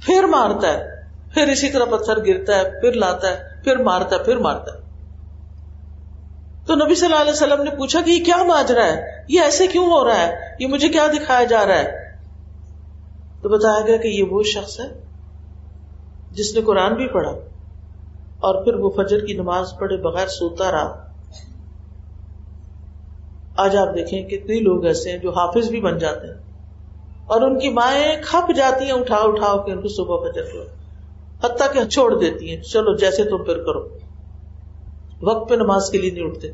[0.00, 0.86] پھر مارتا ہے،
[1.34, 4.82] پھر اسی طرح پتھر گرتا ہے، پھر لاتا ہے، پھر مارتا ہے، پھر مارتا ہے۔
[6.66, 9.66] تو نبی صلی اللہ علیہ وسلم نے پوچھا کہ یہ کیا ماجرا ہے؟ یہ ایسے
[9.66, 12.16] کیوں ہو رہا ہے؟ یہ مجھے کیا دکھایا جا رہا ہے؟
[13.42, 15.04] تو بتایا گیا کہ یہ وہ شخص ہے
[16.30, 17.30] جس نے قرآن بھی پڑھا
[18.40, 21.11] اور پھر وہ فجر کی نماز پڑھے بغیر سوتا رہا۔
[23.62, 26.34] آج آپ دیکھیں کتنے لوگ ایسے ہیں جو حافظ بھی بن جاتے ہیں
[27.26, 30.64] اور ان کی مائیں کھپ جاتی ہیں اٹھا اٹھا کے ان کو صبح فجر کرو
[31.44, 33.88] حتیٰ کہ چھوڑ دیتی ہیں۔ چلو جیسے تم پھر کرو۔
[35.22, 36.48] وقت پہ نماز کے لیے نہیں اٹھتے۔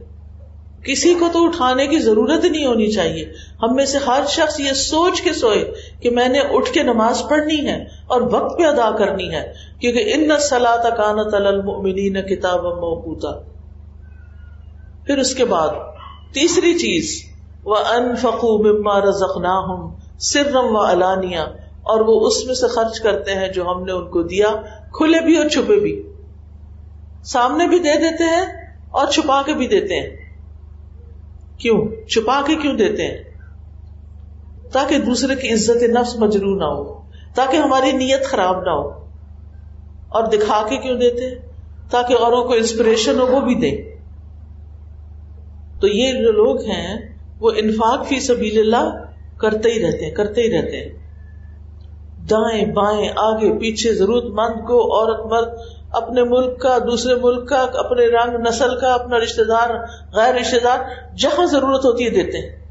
[0.84, 4.72] کسی کو تو اٹھانے کی ضرورت نہیں ہونی چاہیے۔ ہم میں سے ہر شخص یہ
[4.72, 8.96] سوچ کے سوئے کہ میں نے اٹھ کے نماز پڑھنی ہے اور وقت پہ ادا
[8.96, 13.30] کرنی ہے۔ کیونکہ ان سلا کانت المنی کتاب موقوتا۔
[15.06, 15.68] پھر اس کے بعد
[16.32, 17.22] تیسری چیز
[17.64, 21.38] وہ ان فقو مما رزقنا ہوں سرم و علانیہ
[21.82, 24.48] اور وہ اس میں سے خرچ کرتے ہیں جو ہم نے ان کو دیا،
[24.92, 26.12] کھلے بھی اور چھپے بھی۔
[27.24, 28.46] سامنے بھی دے دیتے ہیں
[28.90, 30.16] اور چھپا کے بھی دیتے ہیں۔
[31.58, 33.24] کیوں؟ چھپا کے کیوں دیتے ہیں؟
[34.72, 37.00] تاکہ دوسرے کی عزت نفس مجرو نہ ہو،
[37.34, 38.88] تاکہ ہماری نیت خراب نہ ہو۔
[40.08, 41.34] اور دکھا کے کیوں دیتے
[41.90, 43.87] تاکہ اوروں کو انسپریشن ہو، وہ بھی دیں۔
[45.80, 49.04] تو یہ جو لوگ ہیں، وہ انفاق فی سبیل اللہ
[49.36, 50.98] کرتے ہی رہتے ہیں، کرتے ہی رہتے ہیں۔
[52.30, 55.58] دائیں بائیں، آگے پیچھے ضرورت مند کو، عورت مرد،
[55.90, 59.70] اپنے ملک کا، دوسرے ملک کا، اپنے رنگ نسل کا، اپنا رشتے دار،
[60.12, 60.78] غیر رشتے دار،
[61.16, 62.68] جہاں ضرورت ہوتی ہے دیتے ہیں۔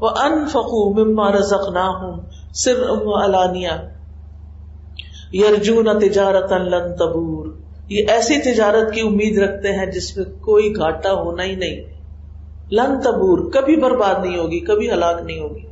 [0.00, 2.20] وہ ان فقو مما رزق نہ ہوں
[2.54, 2.82] سر
[3.24, 3.70] علانیہ
[5.32, 7.47] یرجون تجارت لن تبور۔
[7.88, 11.80] یہ ایسی تجارت کی امید رکھتے ہیں جس میں کوئی گھاٹا ہونا ہی نہیں۔
[12.72, 15.66] لن تبور، کبھی برباد نہیں ہوگی، کبھی ہلاک نہیں ہوگی۔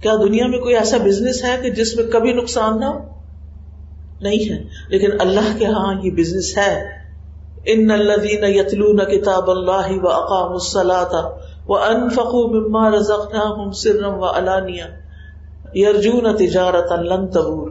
[0.00, 2.98] کیا دنیا میں کوئی ایسا بزنس ہے کہ جس میں کبھی نقصان نہ ہو؟
[4.20, 6.84] نہیں ہے۔ لیکن اللہ کے ہاں یہ بزنس ہے۔
[7.64, 11.32] ان الذين يتلون كتاب الله واقاموا الصلاه
[11.66, 14.84] وہ انفقو مما رزقناہم سرم و علانیہ۔
[15.74, 17.70] یرجون تجارت لن تبور۔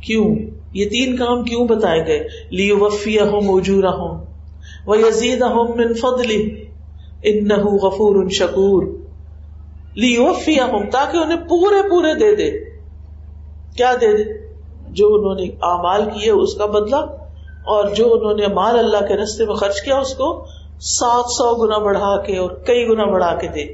[0.00, 0.36] کیوں؟
[0.74, 4.24] یہ تین کام کیوں بتائے گئے؟ لیو وفیہ ہوں موجورہ ہوں
[4.86, 6.48] وہ یزید ہوں من فضل
[7.22, 8.82] ان غفور ان شکور
[9.94, 12.50] لیو وفیہ ہوں تاکہ انہیں پورے پورے دے دے۔
[13.76, 14.44] کیا دے دے؟
[14.90, 16.96] جو انہوں نے اعمال کیے اس کا بدلہ
[17.64, 20.46] اور جو انہوں نے مال اللہ کے رستے میں خرچ کیا اس کو
[20.80, 23.64] سات سو گنا بڑھا کے اور کئی گنا بڑھا کے دے۔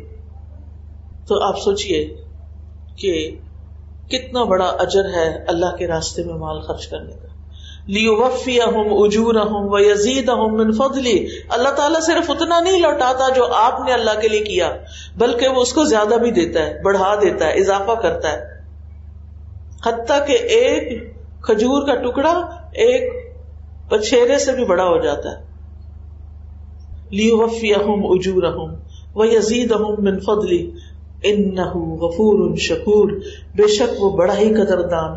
[1.28, 2.14] تو آپ سوچئے
[2.96, 3.36] کہ
[4.10, 7.28] کتنا بڑا اجر ہے اللہ کے راستے میں مال خرچ کرنے کا۔
[7.86, 12.80] لیو وفی اہم اجور اہم و یزید اہم من فضلی اللہ تعالیٰ صرف اتنا نہیں
[12.80, 14.72] لوٹاتا جو آپ نے اللہ کے لیے کیا،
[15.16, 18.38] بلکہ وہ اس کو زیادہ بھی دیتا ہے، بڑھا دیتا ہے، اضافہ کرتا ہے۔
[19.86, 22.32] حتیٰ کہ ایک کھجور کا ٹکڑا
[22.72, 23.34] ایک
[23.88, 25.44] پچھیرے سے بھی بڑا ہو جاتا ہے۔
[27.10, 28.74] لیو وفی اہم اجور اہم
[29.14, 30.70] و یزید اہم من فضلی
[31.22, 33.10] ان غفور شکور،
[33.54, 35.12] بے شک وہ بڑا ہی قدردان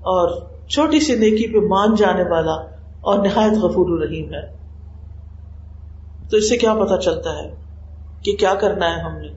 [0.00, 2.52] اور چھوٹی سی نیکی پہ مان جانے والا
[3.00, 4.56] اور نہایت غفور الرحیم ہے۔
[6.30, 7.54] تو اس سے کیا پتا چلتا ہے
[8.22, 9.28] کہ کیا کرنا ہے ہم نے؟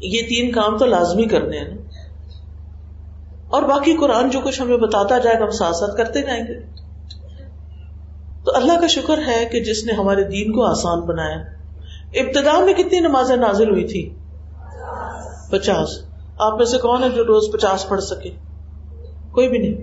[0.00, 1.76] یہ تین کام تو لازمی کرنے ہیں نا۔
[3.48, 6.60] اور باقی قرآن جو کچھ ہمیں بتاتا جائے گا، ہم ساتھ ساتھ کرتے جائیں گے۔
[8.44, 11.57] تو اللہ کا شکر ہے کہ جس نے ہمارے دین کو آسان بنایا۔
[12.12, 14.14] ابتدا میں کتنی نمازیں نازل ہوئی تھی؟
[15.50, 15.88] پچاس۔
[16.38, 18.30] آپ میں سے کون ہے جو روز پچاس پڑھ سکے؟
[19.32, 19.74] کوئی بھی نہیں۔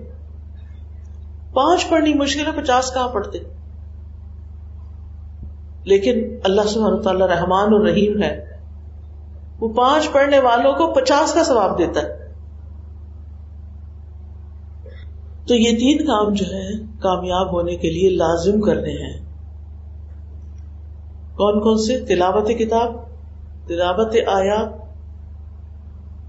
[1.54, 3.38] پانچ پڑھنی مشکل ہے، پچاس کہاں پڑھتے؟
[5.84, 8.60] لیکن اللہ سبحانہ تعالیٰ رحمان اور رحیم ہے۔
[9.60, 12.32] وہ پانچ پڑھنے والوں کو پچاس کا ثواب دیتا ہے۔
[15.48, 16.68] تو یہ تین کام جو ہے
[17.00, 19.35] کامیاب ہونے کے لیے لازم کرنے ہیں۔
[21.36, 22.94] کون کون سے؟ تلاوت کتاب،
[23.68, 24.68] تلاوت آیات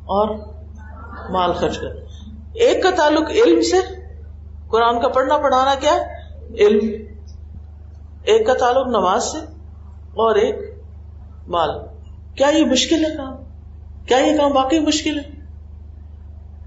[0.05, 0.35] اور
[1.29, 1.87] مال خرچ کر۔
[2.53, 3.77] ایک کا تعلق علم سے،
[4.67, 5.97] قرآن کا پڑھنا، پڑھانا کیا
[6.59, 7.03] علم۔
[8.23, 9.37] ایک کا تعلق نماز سے
[9.97, 10.55] اور ایک
[11.47, 11.69] مال۔
[12.35, 13.33] کیا یہ مشکل ہے کام؟
[14.05, 15.29] کیا یہ کام واقعی مشکل ہے؟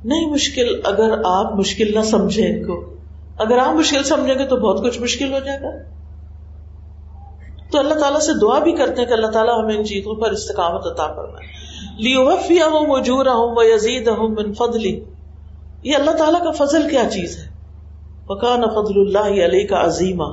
[0.04, 2.94] نہیں مشکل۔ اگر آپ مشکل نہ سمجھیں ان کو
[3.38, 5.99] اگر آپ مشکل سمجھیں گے تو بہت کچھ مشکل ہو جائے گا۔
[7.72, 10.30] تو اللہ تعالیٰ سے دعا بھی کرتے ہیں کہ اللہ تعالیٰ ہمیں ان چیزوں پر
[10.30, 11.38] استقامت عطا کرنا
[11.98, 15.00] لیوفیا ہوں مجور ہوں و یزید ہوں من فضلی
[15.82, 17.48] یہ اللہ تعالیٰ کا فضل کیا چیز ہے؟
[18.28, 20.24] وکان فضل اللہ علیہ کا عظیمہ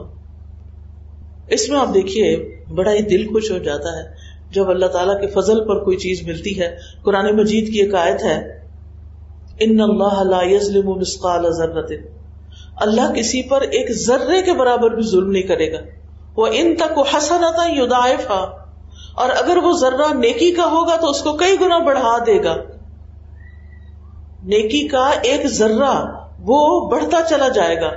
[1.47, 2.35] اس میں آپ دیکھیے،
[2.75, 4.03] بڑا ہی دل خوش ہو جاتا ہے
[4.51, 8.23] جب اللہ تعالیٰ کے فضل پر کوئی چیز ملتی ہے۔ قرآن مجید کی ایک آیت
[8.23, 8.38] ہے
[9.59, 11.91] ان اللہ لا یظلم مثقال ذرۃ
[12.75, 15.79] اللہ کسی پر ایک ذرے کے برابر بھی ظلم نہیں کرے گا۔
[16.38, 18.45] وہ ان تک وہ حسنتا یدائفا
[19.15, 22.55] اور اگر وہ ذرہ نیکی کا ہوگا تو اس کو کئی گنا بڑھا دے گا۔
[24.43, 26.05] نیکی کا ایک ذرہ
[26.39, 27.91] وہ بڑھتا چلا جائے گا۔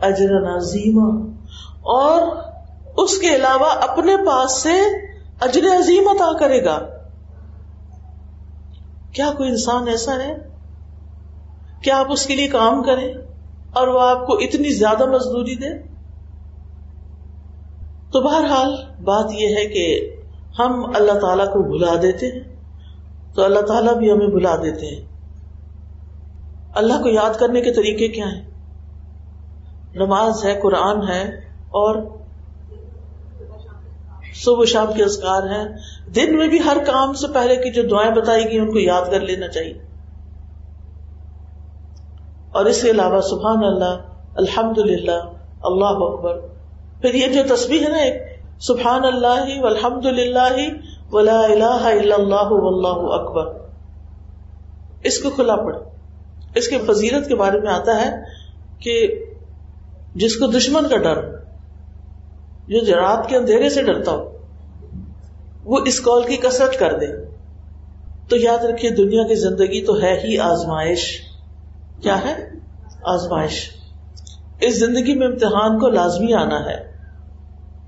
[0.00, 0.98] اجر عظیم
[1.82, 2.22] اور
[2.96, 4.80] اس کے علاوہ اپنے پاس سے
[5.40, 6.80] اجر عظیم عطا کرے گا۔
[9.12, 10.36] کیا کوئی انسان ایسا ہے؟
[11.82, 13.14] کیا آپ اس کے لیے کام کریں؟
[13.74, 15.82] اور وہ آپ کو اتنی زیادہ مزدوری دے؟
[18.12, 20.16] تو بہرحال بات یہ ہے کہ
[20.58, 22.40] ہم اللہ تعالیٰ کو بلا دیتے ہیں،
[23.34, 25.04] تو اللہ تعالیٰ بھی ہمیں بلا دیتے ہیں۔
[26.74, 28.50] اللہ کو یاد کرنے کے طریقے کیا ہیں؟
[29.94, 31.22] نماز ہے، قرآن ہے،
[31.74, 32.02] اور
[34.34, 35.64] صبح شام کے اذکار ہیں۔
[36.14, 39.10] دن میں بھی ہر کام سے پہلے کی جو دعائیں بتائی گئی، ان کو یاد
[39.10, 39.93] کر لینا چاہیے۔
[42.54, 43.94] اور اس کے علاوہ سبحان اللہ
[44.36, 45.20] الحمد للہ
[45.62, 46.38] اللہ اکبر۔
[47.00, 48.22] پھر یہ جو تصویر ہے نا ایک،
[48.60, 50.56] سبحان اللہ الحمد للہ
[51.12, 53.52] ولا الہ الا اللہ واللہ اکبر۔
[55.02, 55.76] اس کو کھلا پڑ
[56.54, 58.10] اس کے فضیلت کے بارے میں آتا ہے
[58.78, 59.24] کہ
[60.14, 61.22] جس کو دشمن کا ڈر،
[62.68, 64.38] جو رات کے اندھیرے سے ڈرتا ہو،
[65.64, 67.06] وہ اس کال کی کسرت کر دے۔
[68.28, 71.33] تو یاد رکھیے، دنیا کی زندگی تو ہے ہی آزمائش۔
[72.04, 72.48] کیا ہے؟
[73.04, 73.70] آزمائش۔
[74.60, 76.92] اس زندگی میں امتحان کو لازمی آنا ہے۔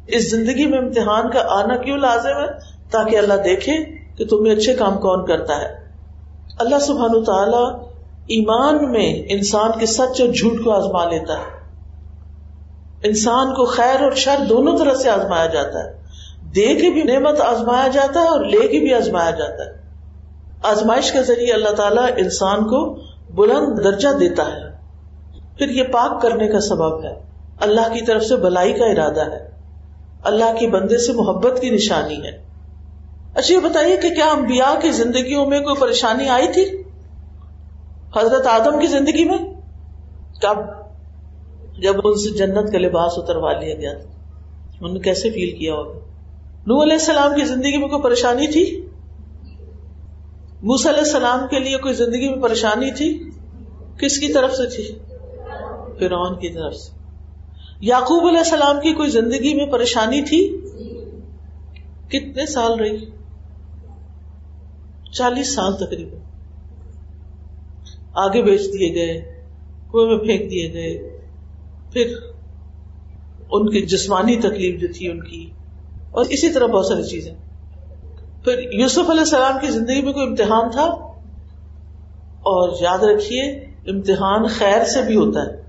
[0.06, 2.46] اس زندگی میں امتحان کا آنا کیوں لازم ہے؟
[2.90, 3.84] تاکہ اللہ دیکھے
[4.16, 5.68] کہ تمہیں اچھے کام کون کرتا ہے۔
[6.58, 7.86] اللہ سبحان تعالی
[8.26, 11.56] ایمان میں انسان کے سچ اور جھوٹ کو آزما لیتا ہے۔
[13.02, 15.98] انسان کو خیر اور شر دونوں طرح سے آزمایا جاتا ہے۔
[16.54, 19.86] دے کے بھی نعمت آزمایا جاتا ہے اور لے کے بھی آزمایا جاتا ہے۔
[20.62, 22.98] آزمائش کے ذریعے اللہ تعالیٰ انسان کو
[23.36, 24.76] بلند درجہ دیتا ہے۔
[25.58, 27.14] پھر یہ پاک کرنے کا سبب ہے۔
[27.60, 29.50] اللہ کی طرف سے بلائی کا ارادہ ہے۔
[30.24, 32.46] اللہ کی بندے سے محبت کی نشانی ہے۔
[33.34, 36.82] اچھا یہ بتائیے کہ کیا انبیاء کی زندگیوں میں کوئی پریشانی آئی تھی؟
[38.16, 39.38] حضرت آدم کی زندگی میں؟
[40.42, 40.56] کب؟
[41.82, 44.10] جب ان سے جنت کا لباس اتروا لیا گیا تھا۔
[44.80, 45.98] انہوں نے کیسے فیل کیا ہوگا؟
[46.66, 48.85] نو علیہ السلام کی زندگی میں کوئی پریشانی تھی؟
[50.62, 53.30] موس علیہ السلام کے لیے کوئی زندگی میں پریشانی تھی؟
[53.98, 54.98] کس کی طرف سے تھی؟
[55.98, 56.92] فرعون کی طرف سے۔
[57.80, 60.56] یعقوب علیہ السلام کی کوئی زندگی میں پریشانی تھی؟
[62.08, 63.04] کتنے سال رہی؟
[65.12, 66.20] چالیس سال تقریباً۔
[68.14, 69.42] آگے بیچ دیے گئے،
[69.92, 71.20] کنویں میں پھینک دیے گئے۔
[71.92, 72.16] پھر
[73.50, 75.50] ان کی جسمانی تکلیف جو تھی ان کی۔
[76.10, 77.34] اور اسی طرح بہت ساری چیزیں۔
[78.46, 80.84] پھر یوسف علیہ السلام کی زندگی میں کوئی امتحان تھا؟
[82.34, 83.42] اور یاد رکھیے،
[83.86, 85.62] امتحان خیر سے بھی ہوتا ہے۔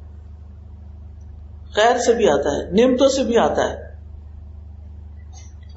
[1.72, 3.76] خیر سے بھی آتا ہے، نعمتوں سے بھی آتا ہے۔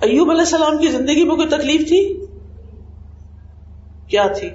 [0.01, 2.26] ایوب علیہ السلام کی زندگی میں کوئی تکلیف تھی؟
[4.07, 4.51] کیا تھی؟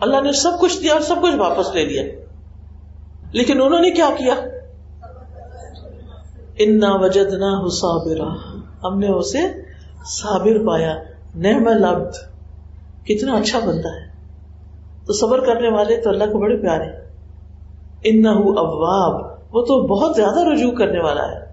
[0.00, 2.02] اللہ نے سب کچھ دیا اور سب کچھ واپس لے لیا۔
[3.32, 4.34] لیکن انہوں نے کیا کیا؟
[6.58, 9.38] انا وجد نہ صابرا۔ ہم نے اسے
[10.04, 10.96] صابر پایا۔
[11.34, 12.14] نعم لبد
[13.06, 14.06] کتنا اچھا بنتا ہے۔
[15.06, 16.86] تو صبر کرنے والے تو اللہ کو بڑے پیارے۔
[18.02, 21.44] ان اواب۔ وہ تو بہت زیادہ رجوع کرنے والا ہے۔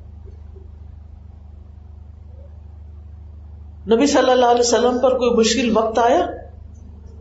[3.96, 6.26] نبی صلی اللہ علیہ وسلم پر کوئی مشکل وقت آیا؟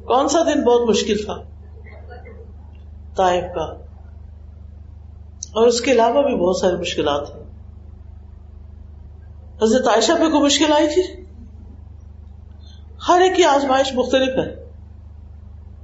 [0.04, 1.34] کون سا دن بہت مشکل تھا؟
[3.54, 3.62] کا۔
[5.52, 7.49] اور اس کے علاوہ بھی بہت ساری مشکلات ہیں۔
[9.62, 11.02] حضرت عائشہ پہ کوئی مشکل آئی تھی؟
[13.08, 14.70] ہر ایک کی آزمائش مختلف ہے۔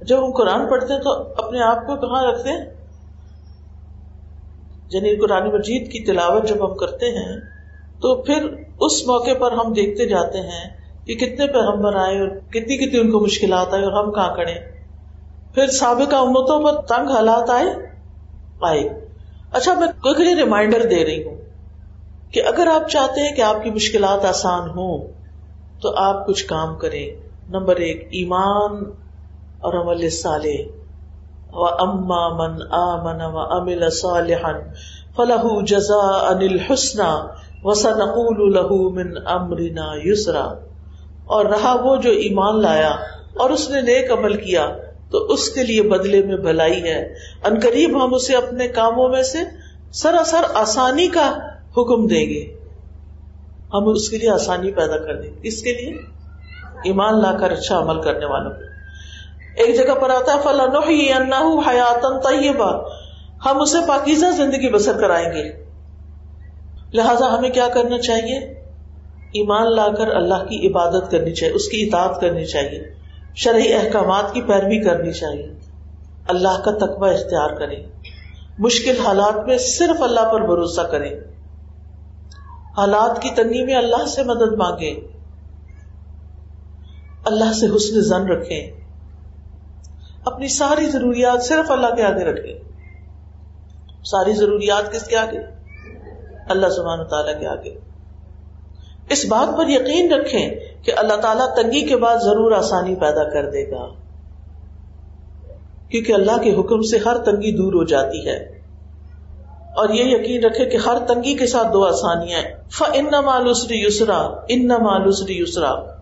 [0.01, 2.65] جب ہم قرآن پڑھتے ہیں تو اپنے آپ کو کہاں رکھتے ہیں؟
[4.91, 7.39] یعنی قرآن مجید کی تلاوت جب ہم کرتے ہیں،
[8.01, 8.47] تو پھر
[8.79, 13.11] اس موقع پر ہم دیکھتے جاتے ہیں کہ کتنے پیغمبر آئے اور کتنی کتنی ان
[13.11, 14.53] کو مشکلات آئے اور ہم کہاں کڑے
[15.53, 17.65] پھر سابقہ امتوں پر تنگ حالات آئے؟
[18.61, 19.07] آئے۔
[19.51, 21.36] اچھا میں کوئی ریمائنڈر دے رہی ہوں۔
[22.31, 25.07] کہ اگر آپ چاہتے ہیں کہ آپ کی مشکلات آسان ہوں،
[25.81, 27.09] تو آپ کچھ کام کریں۔
[27.49, 28.83] نمبر ایک، ایمان
[29.59, 30.77] اور عمل صالح۔
[31.53, 34.51] و اما من آمن و امل صالحا
[35.15, 37.27] فلح جزا انل حسنا
[37.63, 40.53] وسنقول له من امرنا یسرا
[41.25, 42.89] اور رہا وہ جو ایمان لایا
[43.37, 44.69] اور اس نے نیک عمل کیا،
[45.11, 47.13] تو اس کے لیے بدلے میں بھلائی ہے۔
[47.45, 49.37] ان قریب ہم اسے اپنے کاموں میں سے
[49.93, 51.35] سراسر آسانی کا
[51.77, 52.57] حکم دیں گے۔
[53.73, 55.93] ہم اس کے لیے آسانی پیدا کر دیں۔ گے اس کے لیے
[56.83, 58.61] ایمان لا کر اچھا عمل کرنے والوں کو۔
[59.57, 62.89] ایک جگہ پر آتا ہے فلاں حیاتن طیبہ
[63.45, 65.65] ہم اسے پاکیزہ زندگی بسر کرائیں گے۔
[66.93, 68.37] لہذا ہمیں کیا کرنا چاہیے؟
[69.27, 72.93] ایمان لا کر اللہ کی عبادت کرنی چاہیے، اس کی اطاعت کرنی چاہیے۔
[73.35, 75.53] شرعی احکامات کی پیروی کرنی چاہیے۔
[76.27, 77.83] اللہ کا تقوی اختیار کریں۔
[78.59, 81.11] مشکل حالات میں صرف اللہ پر بھروسہ کریں۔
[82.77, 84.99] حالات کی تنگی میں اللہ سے مدد مانگے۔
[87.25, 88.71] اللہ سے حسن زن رکھیں۔
[90.25, 92.53] اپنی ساری ضروریات صرف اللہ کے آگے رکھیں۔
[94.05, 95.39] ساری ضروریات کس کے آگے؟
[96.49, 97.79] اللہ سبحانہ تعالیٰ کے آگے۔
[99.09, 100.49] اس بات پر یقین رکھیں
[100.83, 103.87] کہ اللہ تعالیٰ تنگی کے بعد ضرور آسانی پیدا کر دے گا۔
[105.89, 108.56] کیونکہ اللہ کے حکم سے ہر تنگی دور ہو جاتی ہے۔
[109.77, 114.29] اور یہ یقین رکھے کہ ہر تنگی کے ساتھ دو آسانیاں ف ان مالوسری یسرا
[114.47, 115.97] ان مالوسری یسرا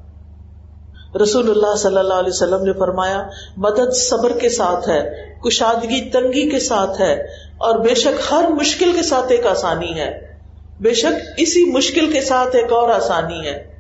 [1.23, 5.09] رسول اللہ صلی اللہ علیہ وسلم نے فرمایا، مدد صبر کے ساتھ ہے،
[5.45, 7.13] کشادگی تنگی کے ساتھ ہے،
[7.57, 10.39] اور بے شک ہر مشکل کے ساتھ ایک آسانی ہے۔
[10.81, 13.79] بے شک اسی مشکل کے ساتھ ایک اور آسانی ہے۔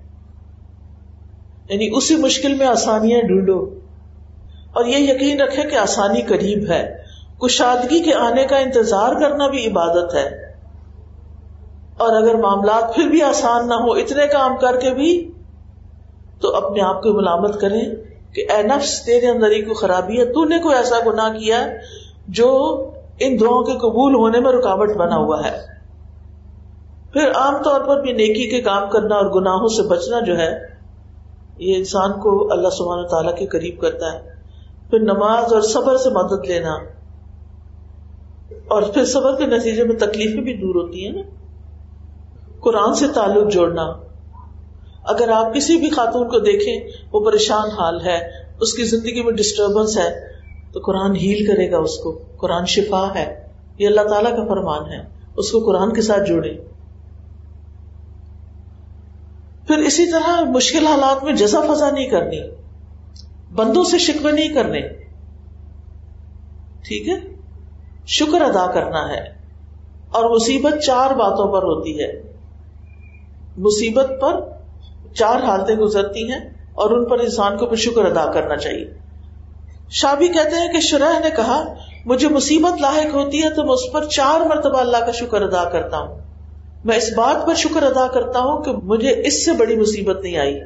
[1.69, 3.79] یعنی اسی مشکل میں آسانیاں ڈھونڈو۔
[4.73, 7.04] اور یہ یقین رکھے کہ آسانی قریب ہے۔
[7.41, 10.45] کشادگی کے آنے کا انتظار کرنا بھی عبادت ہے۔
[11.97, 15.31] اور اگر معاملات پھر بھی آسان نہ ہو، اتنے کام کر کے بھی،
[16.41, 17.81] تو اپنے آپ کو ملامت کریں
[18.33, 21.67] کہ اے نفس، تیرے اندر ہی کوئی خرابی ہے تو نے کوئی ایسا گنا کیا
[22.27, 22.49] جو
[23.19, 25.61] ان دعاؤں کے قبول ہونے میں رکاوٹ بنا ہوا ہے۔
[27.13, 30.59] پھر عام طور پر بھی نیکی کے کام کرنا اور گناہوں سے بچنا جو ہے،
[31.57, 34.33] یہ انسان کو اللہ سبحانہ تعالیٰ کے قریب کرتا ہے۔
[34.89, 36.94] پھر نماز اور صبر سے مدد لینا۔
[38.51, 41.21] اور پھر صبر کے نتیجے میں تکلیفیں بھی دور ہوتی ہیں نا۔
[42.59, 43.93] قرآن سے تعلق جوڑنا۔
[45.03, 48.27] اگر آپ کسی بھی خاتون کو دیکھیں، وہ پریشان حال ہے،
[48.61, 50.27] اس کی زندگی میں ڈسٹربنس ہے،
[50.73, 54.91] تو قرآن ہیل کرے گا اس کو۔ قرآن شفا ہے۔ یہ اللہ تعالیٰ کا فرمان
[54.91, 54.99] ہے۔
[55.37, 56.53] اس کو قرآن کے ساتھ جوڑے۔
[59.67, 62.39] پھر اسی طرح مشکل حالات میں جزا فضا نہیں کرنی۔
[63.55, 64.81] بندوں سے شکوے نہیں کرنے۔
[66.81, 67.34] ٹھیک ہے؟
[68.05, 69.21] شکر ادا کرنا ہے
[70.11, 72.33] اور مصیبت چار باتوں پر ہوتی ہے۔
[73.57, 74.39] مصیبت پر
[75.13, 76.39] چار حالتیں گزرتی ہیں
[76.73, 78.93] اور ان پر انسان کو پھر شکر ادا کرنا چاہیے۔
[79.89, 81.73] شابی کہتے ہیں کہ شرح نے کہا،
[82.05, 85.69] مجھے مصیبت لاحق ہوتی ہے تو میں اس پر چار مرتبہ اللہ کا شکر ادا
[85.69, 86.19] کرتا ہوں۔
[86.85, 90.37] میں اس بات پر شکر ادا کرتا ہوں کہ مجھے اس سے بڑی مصیبت نہیں
[90.37, 90.59] آئی۔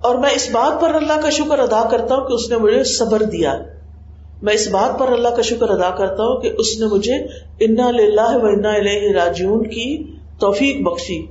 [0.00, 2.84] اور میں اس بات پر اللہ کا شکر ادا کرتا ہوں کہ اس نے مجھے
[2.84, 3.56] صبر دیا۔
[4.44, 7.14] میں اس بات پر اللہ کا شکر ادا کرتا ہوں کہ اس نے مجھے
[7.60, 7.86] انا
[8.42, 8.72] و انا
[9.14, 10.04] راجون کی
[10.38, 11.26] توفیق بخشی۔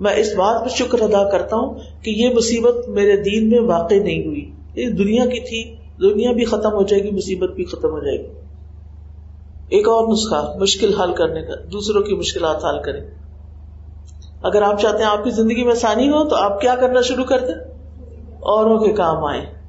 [0.00, 3.94] میں اس بات پر شکر ادا کرتا ہوں کہ یہ مصیبت میرے دین میں واقع
[3.94, 7.88] نہیں ہوئی۔ یہ دنیا کی تھی، دنیا بھی ختم ہو جائے گی، مصیبت بھی ختم
[7.88, 8.32] ہو جائے گی۔
[9.68, 13.00] ایک اور نسخہ، مشکل حل کرنے کا، دوسروں کی مشکلات حل کریں۔
[14.42, 17.24] اگر آپ چاہتے ہیں آپ کی زندگی میں آسانی ہو تو آپ کیا کرنا شروع
[17.24, 17.54] کر دیں
[18.40, 19.59] اوروں کے کام آئے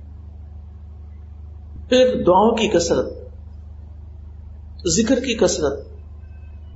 [1.91, 3.13] پھر دعاؤں کی کثرت،
[4.87, 5.79] ذکر کی کثرت،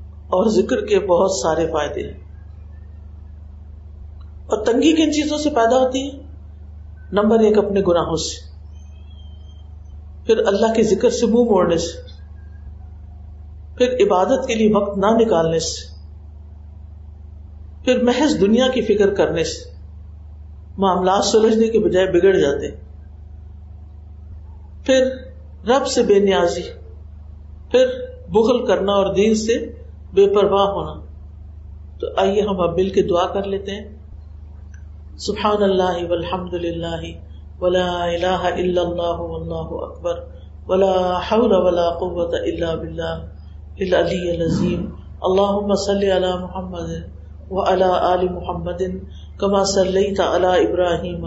[0.10, 2.20] اور ذکر کے بہت سارے فائدے ہیں۔
[4.46, 6.12] اور تنگی کن چیزوں سے پیدا ہوتی ہے؟
[7.12, 8.58] نمبر ایک، اپنے گناہوں سے۔
[10.26, 12.02] پھر اللہ کے ذکر سے منہ موڑنے سے۔
[13.78, 15.94] پھر عبادت کے لیے وقت نہ نکالنے سے۔
[17.86, 19.76] پھر محض دنیا کی فکر کرنے سے۔
[20.78, 22.85] معاملات سلجھنے کے بجائے بگڑ جاتے۔ ہیں
[24.86, 25.08] پھر
[25.68, 26.62] رب سے بے نیازی،
[27.72, 27.86] پھر
[28.30, 29.54] بغل کرنا اور دین سے
[30.14, 31.02] بے پرواہ ہونا۔
[32.00, 33.98] تو آئیے ہم اب مل کے دعا کر لیتے ہیں۔
[35.18, 37.04] سبحان اللہ والحمد للہ
[37.60, 40.20] ولا الہ الا اللہ واللہ اکبر
[40.68, 43.26] ولا حول ولا قوة الا باللہ
[43.80, 44.90] العلی العظیم۔
[45.22, 46.90] اللہم صلی علی محمد
[47.52, 48.82] وعلى آل محمد
[49.40, 51.26] كما صليت على ابراہیم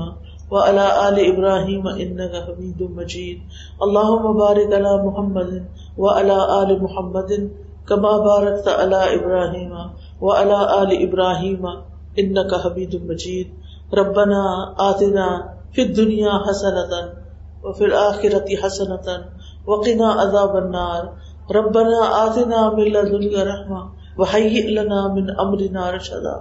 [0.51, 3.39] وعلى آل ابراہیم انك حمید مجید
[3.87, 5.53] اللہم بارک علی محمد
[5.99, 7.33] وعلى آل محمد
[7.89, 9.73] كما بارکت علی ابراہیم
[10.21, 11.67] وعلى آل ابراہیم
[12.23, 14.43] انك حمید مجید ربنا
[14.89, 15.29] آتنا
[15.75, 17.07] فی الدنیا حسنتا
[17.65, 19.17] وفی الآخرة حسنتا
[19.67, 21.03] وقنا عذاب النار.
[21.57, 23.83] ربنا آتنا من لدنك رحمة
[24.19, 26.37] وحیئ لنا من امرنا رشدا.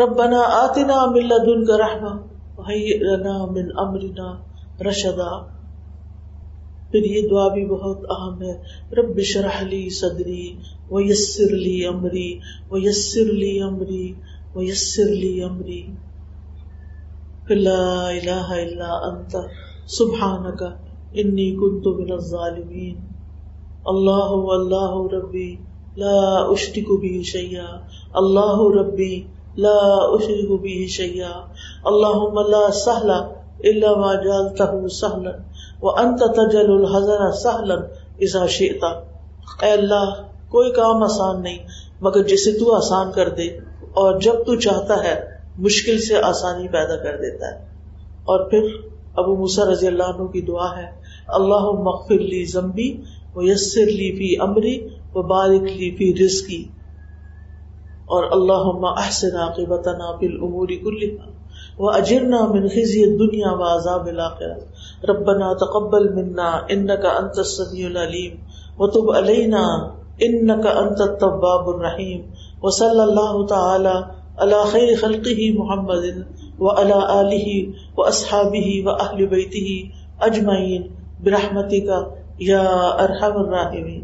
[0.00, 2.12] ربنا آتنا من لدنك رحمة
[2.58, 2.98] وحیئ
[3.50, 4.28] من امرنا
[4.80, 5.32] رشدا
[6.92, 8.52] پھر یہ دعا بھی بہت اہم ہے۔
[8.92, 10.44] رب شرح لی صدری
[10.90, 12.28] ویسر لی امری
[12.70, 14.06] ویسر لی امری
[14.54, 15.82] ویسر لی امری
[17.48, 19.36] پھر لا الہ الا انت
[19.90, 20.62] سبحانک
[21.14, 22.94] انی کنت من الظالمین
[23.86, 25.50] اللہ اللہ ربی
[25.96, 27.66] لا اشرک به شیئا
[28.14, 29.14] اللہ ربی
[29.56, 29.78] لا
[30.14, 31.32] اشرک به شیئا
[31.90, 35.34] اللہم لا سہل الا ما جعلته سہلا
[35.82, 37.74] وانت تجل الحزن سہلا
[38.20, 38.88] اذا شئتا
[39.62, 40.10] اے اللہ،
[40.50, 41.58] کوئی کام آسان نہیں،
[42.00, 43.46] مگر جسے تو آسان کر دے،
[43.92, 45.14] اور جب تو چاہتا ہے،
[45.58, 47.58] مشکل سے آسانی پیدا کر دیتا ہے.
[48.24, 48.62] اور پھر
[49.16, 50.86] ابو موسا رضی اللہ عنہ کی دعا ہے
[51.38, 52.88] اللہ مغفر لی زمبی
[53.36, 54.76] و یسر لی فی امری
[55.14, 56.62] و بارک لی فی رزقی.
[58.06, 61.32] اور اللہ احسن عاقبتنا فی الامور کلها
[61.78, 64.58] واجرنا من خزي الدنيا وعذاب الاخره
[65.08, 68.32] ربنا تقبل منا انك انت السميع العليم
[68.78, 69.62] وتب علينا
[70.22, 72.20] انك انت التواب الرحيم
[72.62, 73.96] وصلى الله تعالى
[74.38, 76.06] اللہ خیر خلقه محمد
[76.60, 77.56] و اللہ علیہ
[77.96, 79.66] و اصحابہ و اہل بیتہ
[83.04, 84.03] ارحم الراحمین.